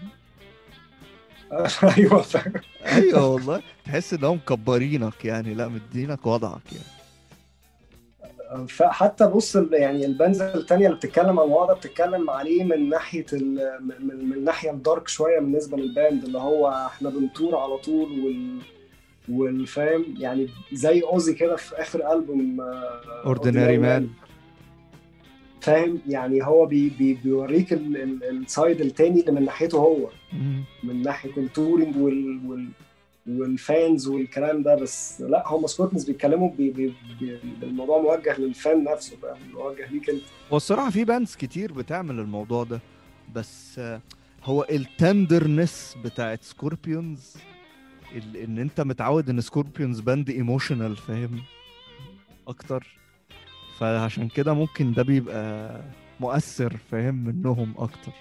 [1.98, 3.62] أيوه فعلا أيوه والله.
[3.86, 5.54] تحس إن هم مكبرينك يعني.
[5.54, 6.86] لأ مدينك وضعك يعني.
[8.68, 13.26] فحتى بص يعني ال bands التانية اللي بتتكلم عن الموضوع ده بتتكلم عليه من ناحية
[13.34, 17.78] ال- من, من- الناحية ال dark شوية بالنسبة لل band اللي هو إحنا بنطور على
[17.78, 18.60] طول وال
[19.30, 24.25] والفاهم يعني زي أوزي كده في آخر ألبوم آه، Ordinary Man.
[25.66, 30.10] فاهم؟ يعني هو بي بي بيوريك ال- ال- ال side التاني اللي من ناحيته هو.
[30.84, 32.68] من ناحية ال touring وال, وال
[33.28, 35.22] وال fans والكلام ده بس.
[35.22, 40.10] لا هم Scorpions بيتكلموا بي بي بي الموضوع موجه لل fan نفسه فاهم؟ موجه ليك
[40.10, 40.22] انت.
[40.52, 42.80] هو الصراحة في bands كتير بتعمل الموضوع ده
[43.36, 43.82] بس
[44.44, 47.34] هو ال tenderness بتاعت سكوربيونز
[48.44, 51.40] إن أنت متعود إن سكوربيونز band emotional فاهم؟
[52.48, 52.88] أكتر.
[53.80, 55.82] فعشان كده ممكن ده بيبقى
[56.20, 58.12] مؤثر فاهم منهم أكتر.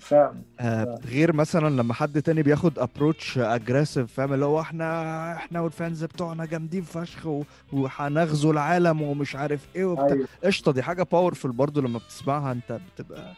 [0.00, 5.60] فعلا آه غير مثلا لما حد تاني بياخد approach aggressive فاهم اللي هو إحنا إحنا
[5.60, 7.28] وال fans بتوعنا جامدين فشخ
[7.72, 10.06] وهنغزو العالم ومش عارف إيه وبتاع.
[10.16, 10.28] أيوه.
[10.44, 13.34] قشطة دي حاجة powerful برضو لما بتسمعها أنت بتبقى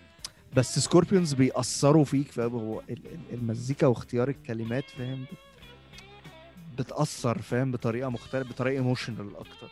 [0.56, 7.72] بس سكوربيونز بيأثروا فيك فاهم هو ال- ال- المزيكا واختيار الكلمات فاهم بت- بتأثر فاهم
[7.72, 9.70] بطريقة مختلفة بطريقة emotional أكتر.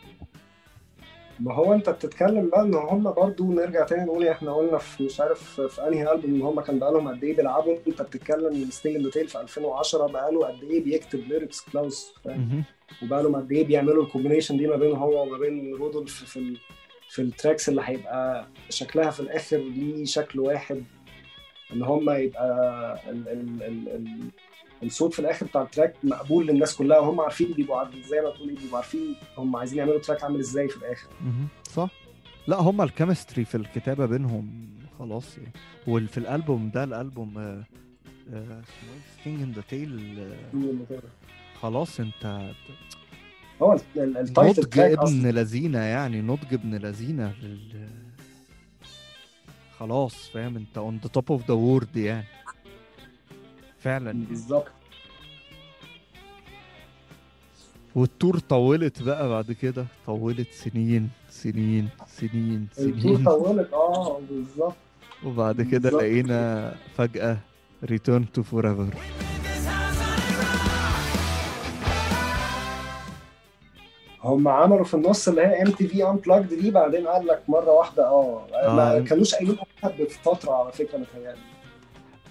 [1.39, 5.19] ما هو انت بتتكلم بقى ان هم برضو نرجع تاني نقول إحنا قلنا في مش
[5.21, 7.77] عارف في انهي ألبوم إن هم كان بقالهم قد إيه بيلعبوا.
[7.87, 12.63] انت بتتكلم ان Sting in Tail في 2010 بقاله قد إيه بيكتب lyrics كلاوس ماينه.
[13.03, 16.57] وبقالهم قد إيه بيعملوا ال combination دي ما بين هو وما بين رودولف في ال...
[17.09, 20.83] في ال tracks اللي هيبقى شكلها في الآخر ليه شكل واحد.
[21.73, 22.49] إن هم يبقى
[23.09, 23.27] ال...
[23.29, 23.63] ال...
[23.63, 23.89] ال...
[23.89, 24.07] ال...
[24.83, 28.29] الصوت في الآخر بتاع ال track مقبول للناس كلها وهم عارفين بيبقوا عارفين زي ما
[28.29, 31.07] تقولي بيبقوا عارفين هم عايزين يعملوا track عامل إزاي في الآخر.
[31.71, 31.89] صح.
[32.47, 34.69] لا هما ال chemistry في الكتابة بينهم
[34.99, 35.51] خلاص يعني.
[35.87, 37.63] وفي الألبوم ده الألبوم آه،
[38.33, 38.63] اسمه
[39.21, 40.19] Sting in the Tail
[41.61, 42.51] خلاص انت
[43.61, 47.87] هو ال- ال- ال title نفسه ابن لذينة يعني نفسه ابن لذينة لل...
[49.79, 52.25] خلاص فاهم؟ انت on the top of the world يعني.
[53.79, 54.25] فعلا.
[54.29, 54.65] بالظبط.
[57.95, 59.85] وال tour طولت بقى بعد كده.
[60.05, 63.23] طولت سنين سنين سنين ال tour سنين.
[63.23, 64.75] طولت آه بالظبط.
[65.25, 65.89] وبعد كده.
[65.89, 67.37] لقينا فجأة
[67.85, 68.95] return to forever.
[74.23, 78.47] هم عملوا في النص اللي هي MTV Unplugged دي بعدين قال لك مرة واحدة آه
[78.53, 78.99] ما آه.
[78.99, 79.57] كانوش قايلين
[79.99, 81.39] بفترة على فكرة متهيألي.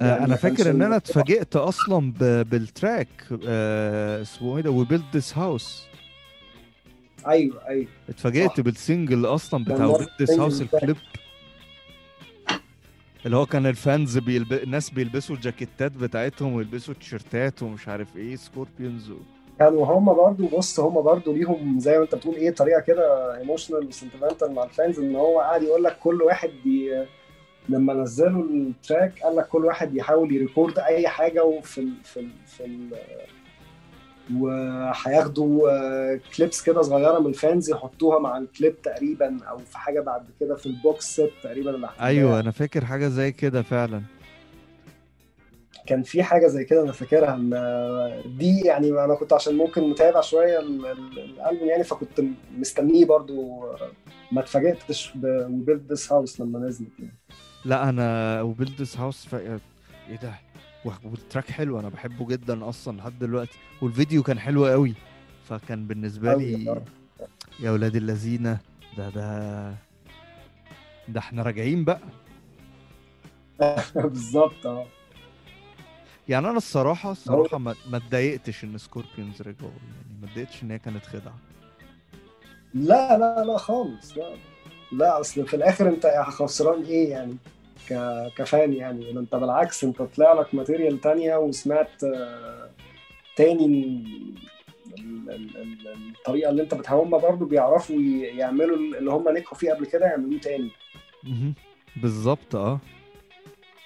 [0.00, 2.12] يعني أنا ما فاكر إن أنا اتفاجئت أصلا.
[2.42, 3.08] بال track
[3.46, 5.86] آه اسمه إيه ده We Built This House
[7.26, 8.60] أيوه أيوه اتفاجئت.
[8.60, 10.62] بال single أصلا بتاع We Built ال single House.
[10.62, 10.96] الكليب
[13.26, 14.52] اللي هو كان ال fans بيلب...
[14.52, 19.16] الناس بيلبسوا الجاكيتات بتاعتهم ويلبسوا تيشيرتات ومش عارف إيه سكوربيونز و...
[19.58, 23.86] كانوا هم برضو بص هم برضو ليهم زي ما أنت بتقول إيه طريقة كده emotional
[23.86, 27.04] و sentimental مع ال fans إن هو قاعد يقول لك كل واحد بي
[27.68, 31.92] لما نزلوا ال track قال لك كل واحد يحاول ي record أي حاجة وفي ال
[32.04, 32.90] في ال في ال
[34.36, 40.00] وهياخدوا آه، clips كده صغيرة من ال fans يحطوها مع الكليب تقريبا أو في حاجة
[40.00, 41.88] بعد كده في ال box set تقريبا اللي.
[42.00, 44.02] أيوه أنا فاكر حاجة زي كده فعلا
[45.86, 47.50] كان في حاجة زي كده أنا فاكرها إن
[48.38, 52.20] دي يعني أنا كنت عشان ممكن متابع شوية ال- ال- الألبوم يعني فكنت
[52.58, 53.60] مستنيه برضو
[54.32, 57.14] ما اتفاجئتش ب Built This House لما نزلت يعني
[57.64, 59.34] لا أنا و Built This House ف...
[59.34, 60.34] إيه ده؟
[60.84, 63.58] وال track حلو أنا بحبه جدا أصلا لحد دلوقتي.
[63.82, 64.94] والفيديو كان حلو قوي
[65.48, 66.82] فكان بالنسبة لي.
[67.60, 68.58] يا ولاد اللذينة
[68.96, 69.70] ده ده
[71.08, 72.00] ده إحنا راجعين بقى.
[73.94, 74.86] بالظبط آه.
[76.28, 80.78] يعني أنا الصراحة الصراحة ما ما اتضايقتش إن سكوربيونز رجعوا يعني ما اتضايقتش إن هي
[80.78, 81.38] كانت خدعة.
[82.74, 84.36] لا لا لا خالص لا.
[84.92, 87.36] لا أصل في الآخر أنت خسران إيه يعني؟
[87.88, 87.94] ك...
[88.36, 89.10] ك fan يعني.
[89.10, 92.70] أنت بالعكس أنت طلع لك material تانية وسمعت آه،
[93.36, 94.24] تاني ال-
[94.98, 99.72] ال- ال- ال- الطريقة اللي أنت بتها هم برضه بيعرفوا يعملوا اللي هم نجحوا فيه
[99.72, 100.70] قبل كده يعملوه تاني.
[101.96, 102.80] بالظبط آه.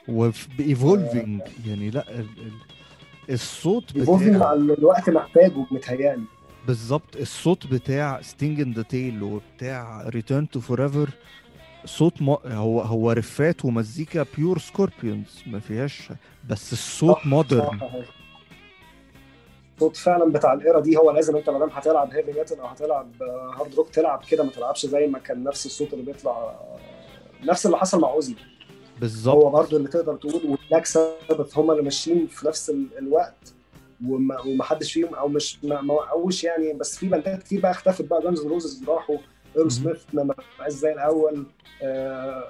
[0.08, 2.20] وب evolving يعني لا ال...
[2.20, 2.52] ال...
[3.30, 4.04] الصوت بتاع
[4.38, 6.22] مع الوقت محتاجه متهيألي.
[6.66, 11.10] بالظبط الصوت بتاع Sting in the Tail وبتاع Return to Forever
[11.84, 12.28] صوت م...
[12.46, 16.08] هو هو riff ات ومزيكا pure سكوربيونز ما فيهاش
[16.48, 17.90] بس الصوت صح، modern صح.
[19.76, 22.66] الصوت فعلا بتاع ال era دي هو لازم أنت ما دام هتلعب heavy metal أو
[22.66, 23.22] هتلعب
[23.58, 26.54] hard rock تلعب كده ما تلعبش زي ما كان نفس الصوت اللي بيطلع
[27.44, 28.34] نفس اللي حصل مع اوزي
[29.00, 33.52] بالظبط هو برضو اللي تقدر تقول والبلاك سابث هم اللي ماشيين في نفس ال- الوقت.
[34.08, 36.72] وما ومحدش فيهم أو مش ما ما وقعوش يعني.
[36.72, 38.22] بس في band ات كتير بقى اختفت بقى.
[38.22, 39.18] جانز روزز راحوا.
[39.56, 40.22] ايرو سميث ما
[40.58, 41.46] بقاش زي الأول.
[41.82, 42.44] آه،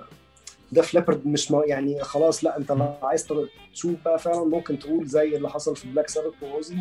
[0.73, 3.27] ديف ليبارد مش ما يعني خلاص لا انت لو عايز
[3.75, 6.77] تشوف بقى فعلا ممكن تقول زي اللي حصل في بلاك سابث واوزي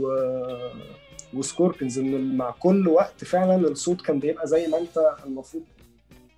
[0.00, 0.08] و
[1.34, 5.62] وسكوربينز إن مع كل وقت فعلا الصوت كان بيبقى زي ما انت المفروض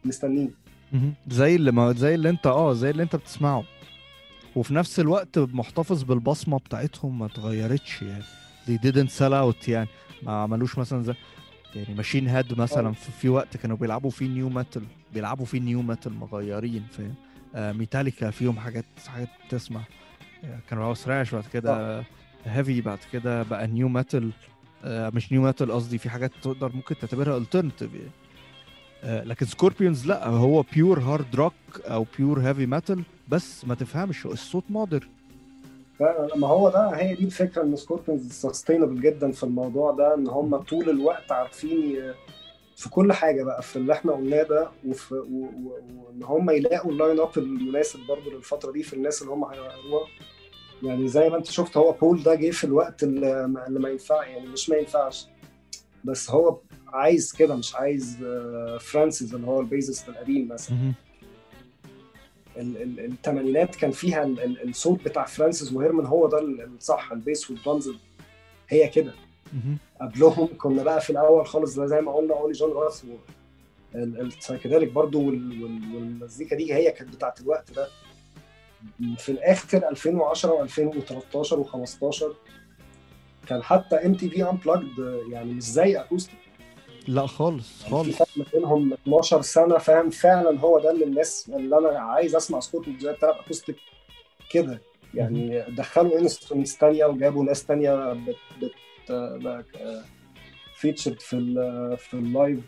[0.05, 0.49] مستنيه.
[1.29, 3.65] زي اللي ما زي اللي انت آه زي اللي انت بتسمعه.
[4.57, 8.25] وفي نفس الوقت محتفظ بالبصمة بتاعتهم ما اتغيرتش يعني.
[8.67, 9.89] They didn't sell out يعني.
[10.23, 11.15] ما عملوش مثلا زي
[11.75, 12.93] يعني ماشين هيد مثلا آه.
[12.93, 14.83] في, في وقت كانوا بيلعبوا فيه nu metal
[15.15, 17.15] بيلعبوا فيه nu metal مغيرين فاهم؟
[17.55, 19.81] آه ميتاليكا فيهم حاجات حاجات تسمع.
[20.45, 22.05] آه كانوا بقوا thrash بعد كده.
[22.45, 24.31] heavy بعد كده بقى nu metal
[24.85, 28.07] آه مش nu metal قصدي في حاجات تقدر ممكن تعتبرها alternative يعني.
[28.07, 28.30] آه،
[29.05, 31.53] لكن سكوربيونز لا هو pure hard rock
[31.85, 35.09] أو pure heavy metal بس ما تفهمش الصوت modern
[36.37, 40.57] ما هو ده هي دي الفكرة إن سكوربيونز sustainable جدا في الموضوع ده إن هم
[40.57, 42.15] طول الوقت عارفين ي-
[42.77, 47.31] في كل حاجة بقى في اللي إحنا قلناه ده وفي وإن هم يلاقوا ال lineup
[47.37, 50.07] المناسب برضه للفترة دي في الناس اللي هم هيغيروها.
[50.83, 53.47] يعني زي ما أنت شفت هو بول ده جه في الوقت اللي
[53.79, 55.27] ما ينفع يعني مش ما ينفعش.
[56.05, 60.93] بس هو عايز كده مش عايز آه، فرانسيس اللي هو ال bassist القديم مثلا
[62.57, 67.51] الثمانينات كان فيها ال- ال- الصوت بتاع فرانسيس وهيرمان هو ده ال- الصح ال bass
[67.51, 67.91] وال drums
[68.69, 69.13] هي كده.
[70.01, 73.05] قبلهم كنا بقى في الأول خالص زي ما قلنا أولي جون راث
[73.95, 77.89] ال psychedelic برضو وال- وال- والمزيكا دي هي كانت بتاعت الوقت ده.
[79.19, 82.25] في الآخر 2010 و2013 و15
[83.51, 86.39] كان حتى MTV Unplugged يعني مش زي Acoustica
[87.09, 88.17] لا خالص يعني في خالص.
[88.19, 92.61] فرق ما بينهم 12 سنة فاهم؟ فعلا هو ده اللي الناس اللي أنا عايز أسمع
[92.61, 93.77] صوت زي بتاع Acoustica
[94.51, 94.81] كده.
[95.15, 99.65] يعني دخلوا instruments تانية وجابوا ناس تانية بت بت
[100.75, 102.59] featured في ال في ال live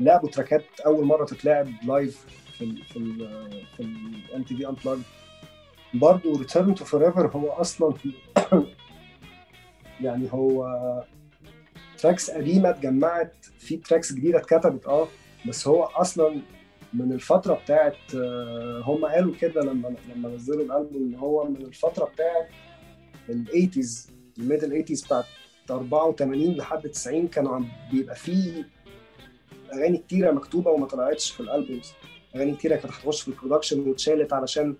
[0.00, 2.24] لعبوا تراكات أول مرة تتلعب live
[2.58, 3.28] في ال في ال
[3.76, 4.98] في ال MTV Unplugged
[5.94, 7.94] برضه Return to Forever هو أصلا
[10.04, 10.66] يعني هو
[11.98, 15.08] tracks قديمة اتجمعت في tracks جديدة اتكتبت آه
[15.48, 16.40] بس هو أصلا
[16.94, 22.04] من الفترة بتاعت آه، هم قالوا كده لما لما نزلوا الألبوم إن هو من الفترة
[22.04, 22.48] بتاعت
[23.28, 25.24] ال 80s ال middle 80s بتاعت
[25.70, 28.68] 84 لحد 90 كانوا عم بيبقى فيه
[29.72, 31.92] أغاني كتيرة مكتوبة وما طلعتش في ال albums.
[32.36, 34.76] أغاني كتيرة كانت هتخش في ال production واتشالت علشان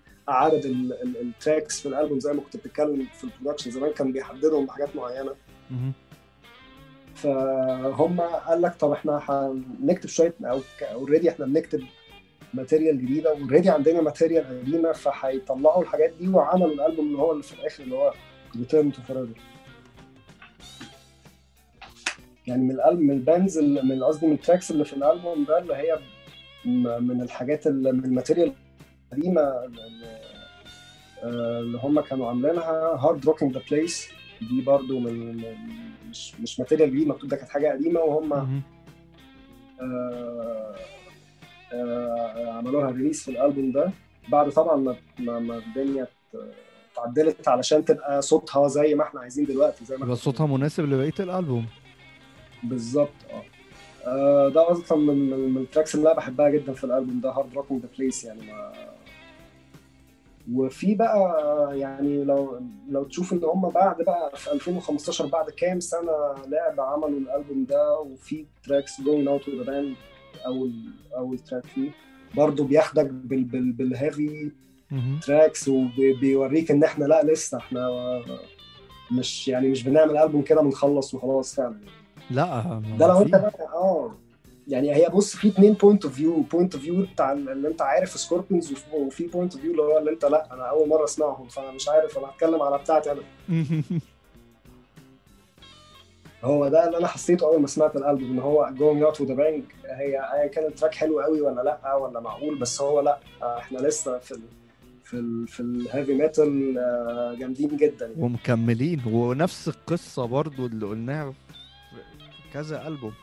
[1.03, 4.65] ال- ال tracks في الألبوم زي ما كنت بتتكلم في ال production زمان كان بيحددهم
[4.65, 5.31] بحاجات معينة.
[7.15, 11.81] فهم قال لك طب إحنا هنكتب شوية أو already إحنا بنكتب
[12.53, 17.53] material جديدة already عندنا material قديمة فهيطلعوا الحاجات دي وعملوا الألبوم اللي هو اللي في
[17.53, 18.13] الآخر اللي هو
[18.57, 19.33] Return to Forever
[22.47, 25.43] يعني من الالبوم من ال bands اللي- من قصدي من ال tracks اللي في الألبوم
[25.45, 25.99] ده اللي هي
[26.99, 28.53] من الحاجات اللي من ال material
[29.17, 30.19] القديمه اللي
[31.23, 34.09] آه، اللي هم كانوا عاملينها Hard Rockin' the Place
[34.41, 35.43] دي برضو من
[36.09, 38.33] مش مش material جديد مكتوب ده كانت حاجة قديمة وهم.
[39.81, 40.75] آه،
[41.73, 43.91] آه، عملوا لها release في الألبوم ده.
[44.29, 46.07] بعد طبعا ما الدنيا
[46.93, 51.13] اتعدلت علشان تبقى صوتها زي ما إحنا عايزين دلوقتي زي ما يبقى صوتها مناسب لبقية
[51.19, 51.65] الألبوم.
[52.63, 53.43] بالظبط آه.
[54.07, 57.31] آه، ده أصلا من من من ال tracks اللي أنا بحبها جدا في الألبوم ده
[57.31, 58.73] Hard Rock the Place يعني ما
[60.51, 61.39] وفي بقى
[61.79, 66.11] يعني لو لو تشوف ان هم بعد بقى في 2015 بعد كام سنة
[66.47, 69.95] لعب عملوا الألبوم ده وفي tracks Going Out with a Bang
[70.45, 70.71] أول
[71.17, 71.91] أول track فيه.
[72.35, 74.51] برضه بياخدك بال بال بال heavy.
[75.25, 77.89] tracks وبيوريك إن إحنا لأ لسه إحنا
[79.11, 81.77] مش يعني مش بنعمل ألبوم كده بنخلص وخلاص فعلا.
[82.31, 84.15] لأ ده لو أنت بقى آه.
[84.67, 88.09] يعني هي بص في اتنين point of view point of view بتاع اللي انت عارف
[88.09, 91.71] سكوربيونز وفي point of view اللي هو اللي انت لا أنا أول مرة أسمعهم فأنا
[91.71, 93.21] مش عارف أنا هتكلم على بتاعتي أنا.
[96.43, 99.41] هو ده اللي أنا حسيته أول ما سمعت الألبوم إن هو Going Out with a
[99.41, 103.19] Bang هي هي كان ال track حلو قوي ولا لا؟ ولا معقول؟ بس هو لا
[103.41, 104.41] إحنا لسه في ال
[105.03, 108.05] في ال في ال heavy metal آه، جامدين جدا.
[108.05, 108.23] يعني.
[108.23, 109.01] ومكملين.
[109.05, 111.35] ونفس القصة برضو اللي قلناها في
[112.53, 113.13] كذا ألبوم.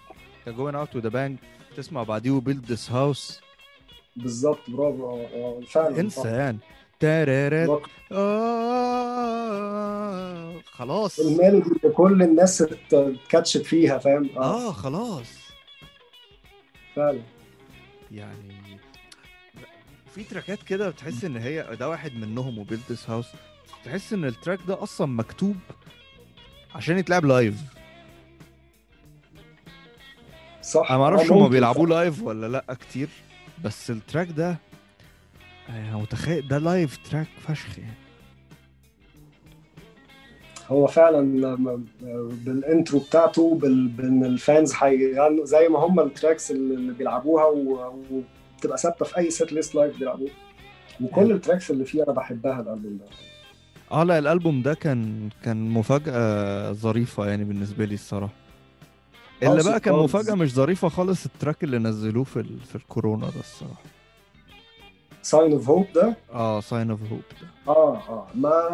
[0.50, 1.38] Going Out with a Bang
[1.76, 3.40] تسمع بعديه We Built This House
[4.16, 5.10] بالظبط برافو.
[5.10, 6.00] آه، آه، فعلا.
[6.00, 6.28] انسى.
[6.28, 6.58] يعني
[7.00, 7.82] تارارات.
[9.30, 11.18] آه خلاص.
[11.20, 14.72] ال melody اللي كل الناس ات- اتكاتشت فيها فاهم؟ آه.
[14.72, 15.26] خلاص.
[16.96, 17.20] فعلا.
[18.10, 18.60] يعني
[20.14, 23.26] في تراكات كده بتحس إن هي ده واحد منهم We Built This House
[23.84, 25.56] تحس إن ال track ده أصلا مكتوب
[26.74, 27.54] عشان يتلعب live
[30.70, 31.50] صح؟ أنا ما أعرفش آه، ممكن.
[31.50, 33.08] بيلعبوه live ولا لأ كتير
[33.64, 34.56] بس ال track ده
[35.68, 37.94] أنا متخيل ده live track فشخ يعني.
[40.68, 41.46] هو فعلا
[42.44, 48.78] بال intro بتاعته بإن ال fans هيغنوا زي ما هم ال tracks اللي بيلعبوها وبتبقى
[48.78, 50.32] ثابتة في أي setlist live بيلعبوها
[51.00, 53.04] وكل ال tracks اللي فيه أنا بحبها الالبوم ده.
[53.92, 58.32] آه لا الالبوم ده كان كان مفاجأة ظريفة يعني بالنسبة لي الصراحة.
[59.42, 62.40] اللي House of Cards بقى كان مفاجأة مش ظريفة خالص ال track اللي نزلوه في
[62.40, 62.60] ال...
[62.60, 63.82] في الكورونا ده الصراحة.
[65.22, 67.72] Sign of Hope ده؟ آه Sign of Hope ده.
[67.72, 68.70] آه آه ما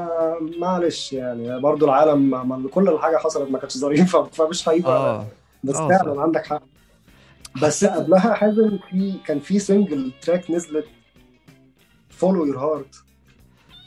[0.58, 4.92] معلش يعني برضو العالم ما كل الحاجة حصلت ما كانتش ظريفة فمش هيبقى.
[4.92, 5.26] آه
[5.64, 6.20] بس آه، فعلا.
[6.20, 6.62] عندك حق.
[7.62, 10.86] بس قبلها حازم في كان في single track نزلت
[12.10, 12.94] Follow Your Heart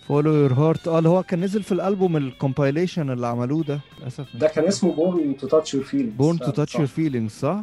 [0.09, 3.79] Follow Your Heart آه اللي هو كان نزل في الألبوم ال compilation اللي عملوه ده.
[3.99, 7.61] للأسف ده كان اسمه Born to Touch Your Feelings Born to Touch Your Feelings صح؟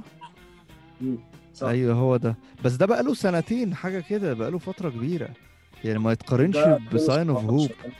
[1.55, 1.67] صح.
[1.67, 2.37] أيوه هو ده.
[2.65, 5.29] بس ده بقى له سنتين حاجة كده بقى له فترة كبيرة.
[5.85, 6.57] يعني ما يتقارنش
[6.93, 7.93] ب Sign of Hope 2017.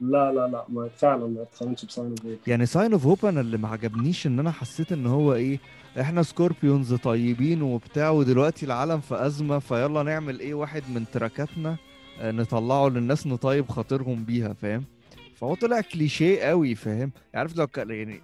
[0.00, 3.26] لا لا لا ما فعلا ما تقارنش ب Sign of Hope يعني Sign of Hope
[3.26, 5.58] أنا اللي ما عجبنيش إن أنا حسيت إن هو إيه
[6.00, 11.76] إحنا سكوربيونز طيبين وبتاع ودلوقتي العالم في أزمة فيلا نعمل إيه واحد من تراكاتنا؟
[12.22, 14.84] نطلعه للناس نطيب خاطرهم بيها فاهم؟
[15.36, 18.20] فهو طلع كليشيه قوي فاهم؟ عارف لو كان يعني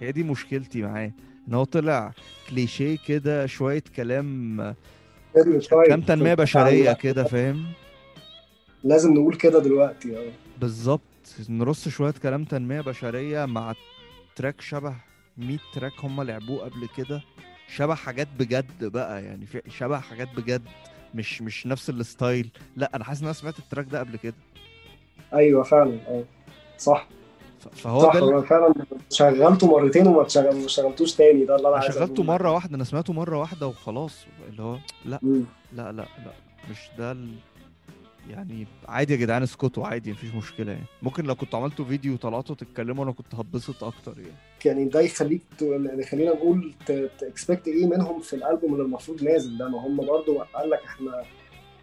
[0.00, 1.12] هي دي مشكلتي معاه
[1.48, 2.12] إن هو طلع
[2.50, 4.74] كليشيه كده شوية كلام آه،
[5.86, 7.64] كلام تنمية بشرية كده فاهم؟
[8.84, 10.30] لازم نقول كده دلوقتي آه.
[10.60, 11.00] بالظبط
[11.48, 13.74] نرص شوية كلام تنمية بشرية مع
[14.36, 14.94] تراك شبه
[15.38, 17.22] 100 تراك هم لعبوه قبل كده
[17.68, 20.62] شبه حاجات بجد بقى يعني شبه حاجات بجد.
[21.14, 22.50] مش مش نفس ال style.
[22.76, 24.34] لا أنا حاسس إن أنا سمعت ال track ده قبل كده.
[25.34, 26.24] أيوه فعلا آه
[26.78, 27.08] صح.
[27.72, 28.74] فهو صح ده فعلا
[29.10, 30.28] شغلته مرتين وما
[30.66, 32.22] شغلتوش تاني ده اللي أنا عايز شغلته.
[32.22, 34.26] مرة واحدة أنا سمعته مرة واحدة وخلاص.
[34.48, 35.20] اللي هو لا.
[35.72, 36.06] لا لا لا
[36.70, 37.34] مش ده ال...
[38.28, 40.84] يعني عادي يا جدعان اسكتوا عادي مفيش مشكلة يعني.
[41.02, 44.32] ممكن لو كنتوا عملتوا فيديو وطلعتوا تتكلموا أنا كنت هتبسط أكتر يعني.
[44.64, 46.74] يعني ده يخليك ت- خلينا نقول
[47.18, 51.22] تكسبكت إيه منهم في الألبوم اللي المفروض نازل ده؟ ما هم برضو قال لك إحنا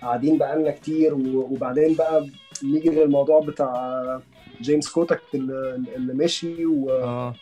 [0.02, 2.28] قاعدين بقالنا كتير وبعدين بقى
[2.64, 4.22] نيجي للموضوع بتاع
[4.61, 7.34] James Kottak اللي, مشي و- آه.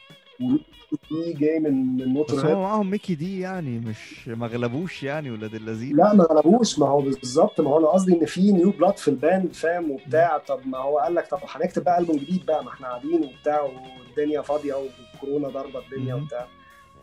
[1.12, 5.56] ودي جاي من من بس Motörhead معاهم Mikkey Dee يعني مش ما غلبوش يعني ولاد
[5.56, 6.80] اللذين لا ما غلبوش.
[6.80, 9.92] ما هو بالظبط ما هو أنا قصدي إن في new blood في ال band فاهم؟
[9.92, 10.38] وبتاع.
[10.38, 13.62] طب ما هو قال لك طب هنكتب بقى ألبوم جديد بقى ما إحنا قاعدين وبتاع
[13.62, 16.16] والدنيا فاضية والكورونا ضاربه الدنيا.
[16.16, 16.48] وبتاع.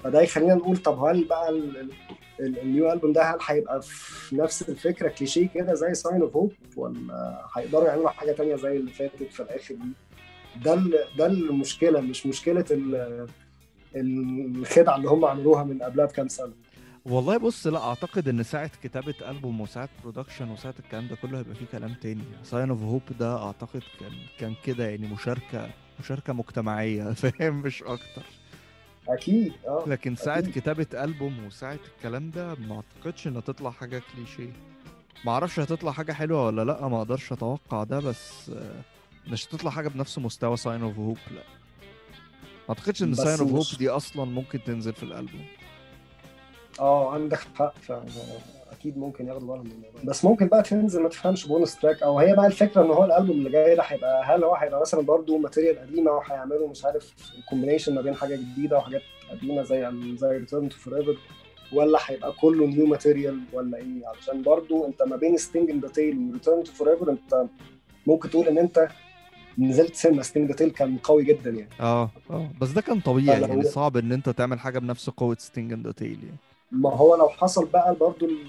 [0.04, 1.90] فده يخلينا نقول طب هل بقى ال- ال-
[2.40, 6.36] ال- ال new album ده هل هيبقى في نفس الفكرة كليشيه كده زي Sign of
[6.36, 9.88] Hope ولا هيقدروا يعملوا حاجة تانية زي اللي فاتت في الآخر دي؟
[10.64, 10.74] ده
[11.18, 12.64] ده المشكلة مش مشكلة
[13.96, 16.52] الخدعة اللي هم عملوها من قبلها بكام سنة.
[17.04, 21.54] والله بص لا أعتقد إن ساعة كتابة ألبوم وساعة production وساعة الكلام ده كله هيبقى
[21.54, 22.22] فيه كلام تاني.
[22.42, 25.70] Sign of Hope ده أعتقد كان كان كده يعني مشاركة
[26.00, 28.22] مشاركة مجتمعية فاهم؟ مش أكتر.
[29.08, 30.54] أكيد آه لكن ساعة أكيد.
[30.58, 34.52] كتابة ألبوم وساعة الكلام ده ما أعتقدش إن تطلع حاجة كليشيه.
[35.24, 38.50] ما أعرفش هتطلع حاجة حلوة ولا لأ ما أقدرش أتوقع ده بس
[39.28, 41.42] مش هتطلع حاجة بنفس مستوى Sign of Hope لأ.
[42.70, 45.44] أعتقدش إن Sign of Hope دي أصلا ممكن تنزل في الألبوم.
[46.80, 48.04] آه عندك حق فعلا.
[48.72, 52.02] أكيد ممكن ياخدوا بالهم من الموضوع بس ممكن بقى تنزل ما تفهمش bonus track.
[52.02, 55.00] أو هي بقى الفكرة إن هو الألبوم اللي جاي ده هيبقى هل هو هيبقى مثلا
[55.00, 57.14] برضه material قديمة وهيعملوا مش عارف
[57.48, 61.16] combination ما بين حاجة جديدة وحاجات قديمة زي زي Return to Forever
[61.72, 65.88] ولا هيبقى كله new material ولا إيه؟ علشان برضه أنت ما بين Sting in the
[65.88, 67.44] Tail و Return to Forever أنت
[68.06, 68.88] ممكن تقول إن أنت
[69.58, 71.68] نزلت سينما Sting the Tail كان قوي جدا يعني.
[71.80, 75.92] آه آه بس ده كان طبيعي يعني صعب إن أنت تعمل حاجة بنفس قوة Sting
[75.92, 76.36] Tail يعني.
[76.72, 78.46] ما هو لو حصل بقى برضو ال-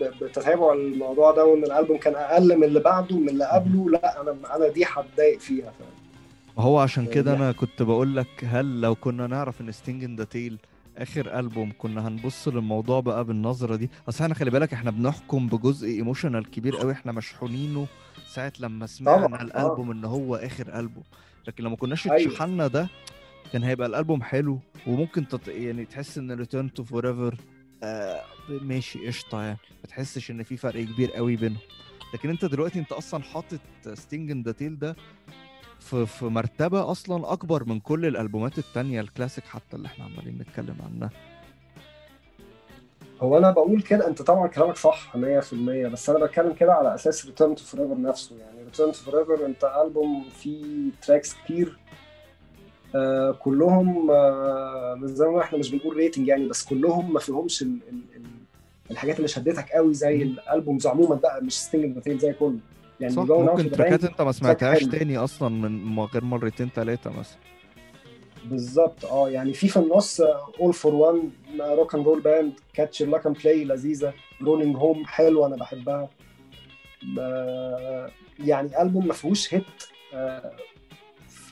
[0.00, 4.20] ب- بتتابع الموضوع ده وإن الألبوم كان أقل من اللي بعده من اللي قبله لا
[4.20, 5.88] أنا أنا دي هتضايق فيها فاهم
[6.58, 10.16] هو عشان كده يعني- أنا كنت بقول لك هل لو كنا نعرف إن Sting in
[10.16, 10.58] the Tail
[10.98, 15.88] آخر ألبوم كنا هنبص للموضوع بقى بالنظرة دي؟ أصل إحنا خلي بالك إحنا بنحكم بجزء
[15.88, 17.86] emotional كبير قوي إحنا مشحونينه
[18.34, 21.04] ساعة لما سمعنا طبعاً، الألبوم إن هو آخر ألبوم.
[21.48, 22.32] لكن لو ما كناش أيوة.
[22.32, 22.88] اتشحنا ده
[23.52, 25.48] كان هيبقى الألبوم حلو وممكن تط...
[25.48, 27.34] يعني تحس إن Return to Forever
[28.48, 29.58] ماشي قشطة يعني.
[29.82, 31.58] ما تحسش إن في فرق كبير قوي بينهم.
[32.14, 33.60] لكن أنت دلوقتي أنت أصلا حاطط
[33.94, 34.96] Sting in the Tail ده
[35.80, 40.76] في في مرتبة أصلا أكبر من كل الألبومات التانية الكلاسيك حتى اللي إحنا عمالين نتكلم
[40.80, 41.10] عنها.
[43.22, 45.16] هو أنا بقول كده أنت طبعا كلامك صح 100%
[45.92, 48.36] بس أنا بتكلم كده على أساس Return to Forever نفسه.
[48.38, 51.76] يعني Return to Forever أنت ألبوم فيه tracks كتير
[52.94, 57.78] آه كلهم آه زي ما إحنا مش بنقول rating يعني بس كلهم ما فيهمش ال
[57.88, 58.22] ال ال
[58.90, 62.58] الحاجات اللي شدتك قوي زي ال albums عموما بقى مش Sting the زي كله.
[63.00, 64.84] يعني صح ممكن تراكات أنت ما سمعتهاش.
[64.84, 67.38] تاني أصلا من غير مرتين ثلاثة مثلا.
[68.44, 69.04] بالظبط.
[69.04, 73.36] آه يعني في في النص All for One Rock and Roll Band Catch Luck and
[73.38, 74.12] Play لذيذة.
[74.42, 76.08] Rollin' Home حلوة أنا بحبها.
[77.02, 79.64] ب- يعني ألبوم ما فيهوش hit
[80.14, 80.52] آه،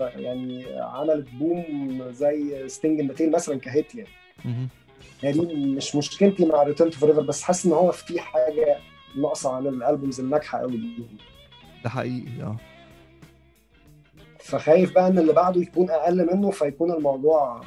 [0.01, 4.09] يعني عملت boom زي Sting in Tail مثلا ك hit يعني.
[5.23, 8.77] هي دي مش مشكلتي مع Return to Forever بس حاسس إن هو في حاجة
[9.17, 11.07] ناقصة عن ال albums الناجحة قوي دي
[11.85, 12.57] ده حقيقي آه.
[14.43, 17.61] فخايف بقى إن اللي بعده يكون أقل منه فيكون الموضوع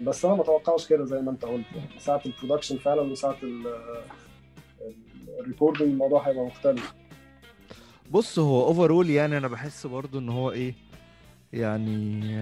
[0.00, 2.00] بس أنا ما اتوقعش كده زي ما أنت قلت يعني.
[2.00, 3.36] ساعة ال production فعلا وساعة
[5.40, 6.94] ال recording الموضوع هيبقى مختلف.
[8.10, 10.74] بص هو overall يعني أنا بحس برضو إن هو إيه
[11.52, 12.32] يعني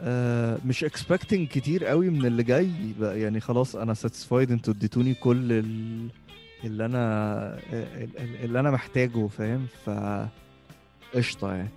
[0.00, 2.70] آه مش expecting كتير قوي من اللي جاي.
[3.00, 6.08] بقى يعني خلاص أنا satisfied أنتوا اديتوني كل ال-
[6.64, 9.90] اللي أنا ال- ال- اللي أنا محتاجه فاهم؟ ف
[11.14, 11.68] قشطة يعني.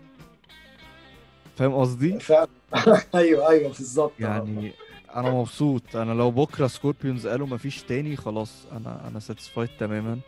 [1.56, 2.18] فاهم قصدي؟
[3.16, 4.12] أيوه أيوه بالظبط.
[4.20, 4.72] يعني
[5.16, 5.96] أنا مبسوط.
[5.96, 10.20] أنا لو بكرة Scorpions قالوا مفيش تاني خلاص أنا أنا satisfied تماما.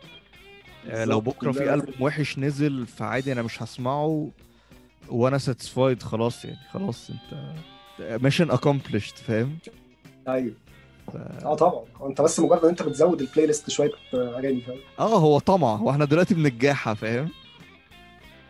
[0.89, 1.22] آه، لو.
[1.22, 4.30] بكرة في لا، ألبوم وحش نزل فعادي أنا مش هسمعه
[5.10, 7.54] وأنا satisfied خلاص يعني خلاص أنت
[8.24, 9.58] mission accomplished فاهم؟
[10.28, 10.54] أيوه.
[11.14, 11.16] ف...
[11.45, 11.84] آه طبعا.
[12.10, 15.74] أنت بس مجرد إن أنت بتزود ال playlist شوية أغاني فاهم؟ آه هو طمع.
[15.82, 17.30] وإحنا دلوقتي بنجاحها فاهم؟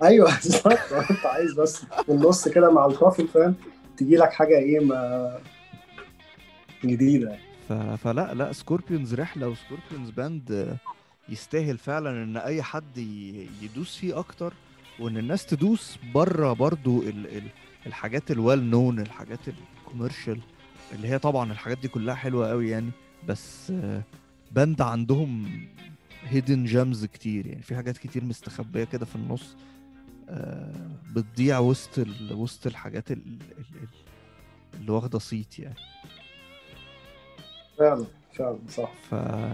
[0.04, 3.56] أيوه بالظبط انت عايز بس في النص كده مع الكافي فاهم
[3.98, 5.40] تجي لك حاجة إيه ما
[6.86, 7.38] جديدة.
[7.70, 7.74] ف...
[7.74, 10.78] فلا لا Scorpions رحلة و Scorpions band
[11.30, 12.98] يستاهل فعلا إن أي حد.
[13.62, 14.54] يدوس فيه أكتر
[15.00, 17.38] وإن الناس تدوس بره برضو ال...
[17.38, 17.44] ال...
[17.86, 20.40] الحاجات ال well known الحاجات ال commercial
[20.94, 22.92] اللي هي طبعا الحاجات دي كلها حلوة قوي يعني
[23.28, 23.74] بس
[24.52, 25.46] band عندهم
[26.24, 29.56] hidden gems كتير يعني في حاجات كتير مستخبية كده في النص
[31.16, 32.34] بتضيع وسط ال...
[32.34, 33.18] وسط الحاجات ال...
[33.18, 33.66] ال...
[33.82, 33.88] ال-
[34.80, 35.76] اللي واخدة صيت يعني.
[37.78, 38.92] فعلا فعلا صح.
[39.10, 39.12] ف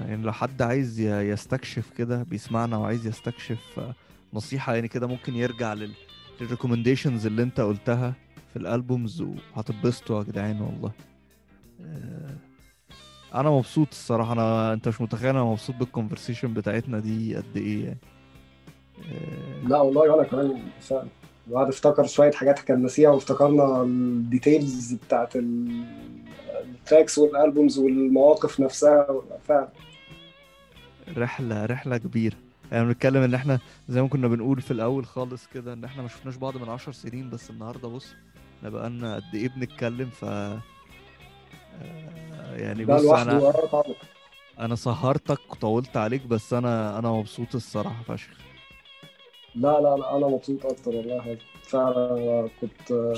[0.08, 3.96] يعني لو حد عايز يستكشف كده بيسمعنا وعايز يستكشف آه،
[4.34, 5.94] نصيحة يعني كده ممكن يرجع لل
[6.42, 8.14] لل recommendations اللي انت قلتها
[8.54, 10.92] في ال albums وهتتبسطوا يا جدعان والله.
[11.82, 12.36] آه،
[13.36, 17.84] أنا مبسوط الصراحة أنا أنت مش متخيل أنا مبسوط بال conversation بتاعتنا دي قد إيه
[17.86, 17.98] يعني.
[18.02, 18.19] آه،
[19.68, 21.08] لا والله وأنا كمان فعلا
[21.48, 25.84] الواحد افتكر شوية حاجات كان ناسيها وافتكرنا ال details بتاعت ال-
[26.62, 29.08] ال tracks وال albums والمواقف نفسها.
[29.48, 29.68] فعلا.
[31.18, 32.36] رحلة رحلة كبيرة.
[32.72, 36.08] يعني بنتكلم إن إحنا زي ما كنا بنقول في الأول خالص كده إن إحنا ما
[36.08, 38.14] شفناش بعض من عشر سنين بس النهارده بص
[38.58, 40.60] إحنا بقالنا قد إيه بنتكلم؟ ف آه،
[42.56, 43.54] يعني بص أنا
[44.60, 48.30] أنا سهرتك وطولت عليك بس أنا أنا مبسوط الصراحة فشخ.
[49.56, 51.38] لا لا لا أنا مبسوط أكتر والله.
[51.64, 53.16] فعلا كنت آه،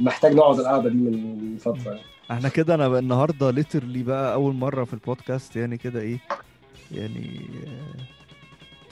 [0.00, 2.00] محتاج نقعد القعدة دي من فترة يعني.
[2.30, 6.18] إحنا كده أنا النهارده ليترلي بقى أول مرة في البودكاست يعني كده إيه
[6.92, 8.02] يعني آه،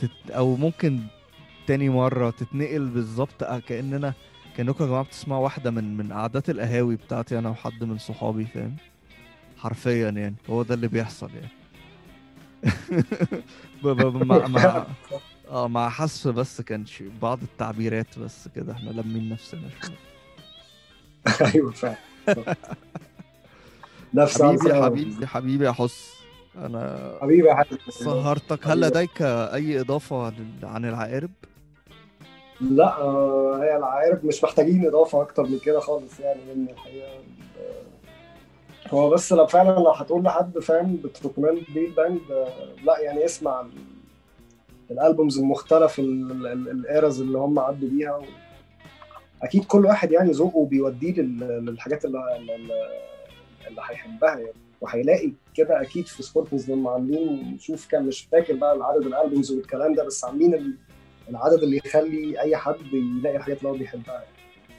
[0.00, 1.00] تت أو ممكن
[1.66, 4.12] تاني مرة تتنقل بالظبط آه، كأننا
[4.56, 8.76] كأنكم يا جماعة بتسمعوا واحدة من من قعدات القهاوي بتاعتي أنا وحد من صحابي فاهم؟
[9.58, 11.48] حرفيا يعني هو ده اللي بيحصل يعني.
[13.84, 14.86] مع مع
[15.50, 19.96] آه مع حذف بس كان شي- بعض التعبيرات بس كده إحنا لمين نفسنا شوية.
[21.54, 21.96] أيوه فعلا.
[24.14, 26.10] نفس حبيبي أنسى- حبيبي حبيبي يا حس.
[26.56, 28.80] أنا حبيبي يا سهرتك هل.
[28.80, 31.30] لديك أي إضافة لل- عن العقارب؟
[32.60, 38.90] لا آه، هي العقارب مش محتاجين إضافة أكتر من كده خالص يعني لأن الحقيقة آه،
[38.94, 42.98] هو بس لو فعلا لو هتقول لحد فاهم بت recommend بيه ال band آه، لا
[43.00, 43.66] يعني اسمع
[44.90, 48.20] ال albums المختلف ال eras اللي هم عدوا بيها.
[49.42, 52.18] أكيد كل واحد يعني ذوقه بيوديه لل- للحاجات اللي
[53.68, 58.78] اللي, هيحبها يعني وهيلاقي كده أكيد في Scorpions لما عاملين شوف كان مش فاكر بقى
[58.82, 60.76] عدد ال albums والكلام ده بس عاملين ال-
[61.28, 64.26] العدد اللي يخلي أي حد يلاقي الحاجات اللي هو بيحبها يعني.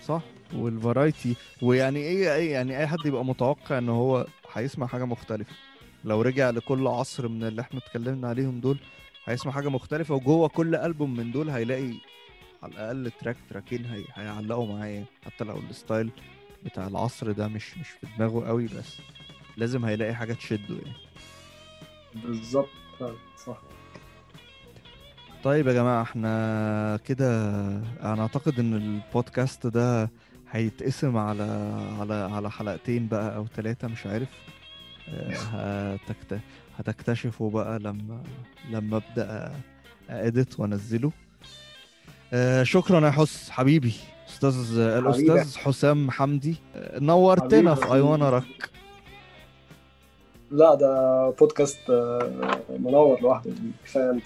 [0.06, 0.22] صح
[0.58, 5.52] وال variety ويعني إيه إيه يعني أي حد يبقى متوقع إن هو هيسمع حاجة مختلفة
[6.06, 8.78] لو رجع لكل عصر من اللي إحنا اتكلمنا عليهم دول
[9.32, 11.94] هيسمع حاجة مختلفة وجوه كل ألبوم من دول هيلاقي
[12.64, 14.04] على الأقل track تراكين هي...
[14.14, 16.12] هيعلقوا معايا حتى لو ال style
[16.66, 18.98] بتاع العصر ده مش مش في دماغه قوي بس
[19.58, 20.96] لازم هيلاقي حاجة تشده يعني.
[22.16, 22.70] بالظبط
[23.46, 23.62] صح.
[25.44, 27.28] طيب يا جماعة إحنا كده
[28.04, 30.10] أنا أعتقد إن البودكاست ده
[30.52, 31.44] هيتقسم على
[32.00, 34.30] على على حلقتين بقى أو ثلاثة مش عارف.
[35.10, 36.40] آه، هتكت...
[36.82, 38.24] هتكتشفوا بقى لما
[38.72, 39.52] لما أبدأ
[40.10, 41.12] اديت وأنزله.
[42.34, 43.94] آه، شكرا يا حس حبيبي.
[44.30, 46.56] أستاذ الأستاذ حسام حمدي.
[46.96, 47.76] نورتنا.
[47.76, 48.70] في ايوانا رك
[50.52, 53.52] لا ده بودكاست آه، منور لوحده.
[53.86, 54.26] كفاية أنت.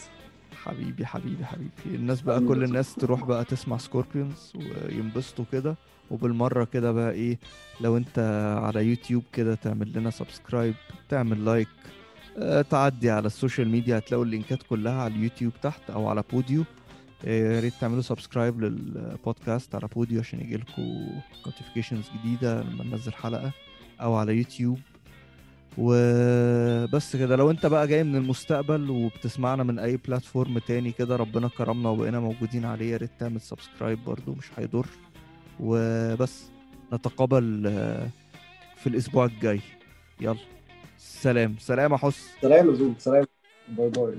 [0.64, 1.72] حبيبي حبيبي حبيبي.
[1.86, 2.39] الناس بقى.
[2.39, 5.76] كل الناس تروح بقى تسمع سكوربيونز وينبسطوا كده.
[6.12, 7.39] وبالمرة كده بقى إيه
[7.82, 8.20] لو أنت
[8.64, 10.76] على يوتيوب كده تعمل لنا subscribe
[11.10, 12.05] تعمل like آه،
[12.70, 16.64] تعدي على ال social media هتلاقوا اللينكات كلها على اليوتيوب تحت أو على Podeo.
[17.26, 21.06] آه، يا ريت تعملوا subscribe للبودكاست على Podeo عشان يجيلكوا
[21.46, 23.52] notifications جديدة لما ننزل حلقة
[24.02, 24.80] أو على يوتيوب.
[25.78, 31.48] وبس كده لو أنت بقى جاي من المستقبل وبتسمعنا من أي platform تاني كده ربنا
[31.48, 34.88] كرمنا وبقينا موجودين عليه يا ريت تعمل subscribe برضو مش هيضر.
[35.60, 36.44] وبس
[36.94, 38.08] نتقابل آه،
[38.78, 39.62] في الأسبوع الجاي.
[40.22, 40.55] يلا.
[41.06, 41.56] سلام.
[41.60, 43.26] سلام يا حس سلام يا زوم سلام.
[43.68, 44.14] bye bye.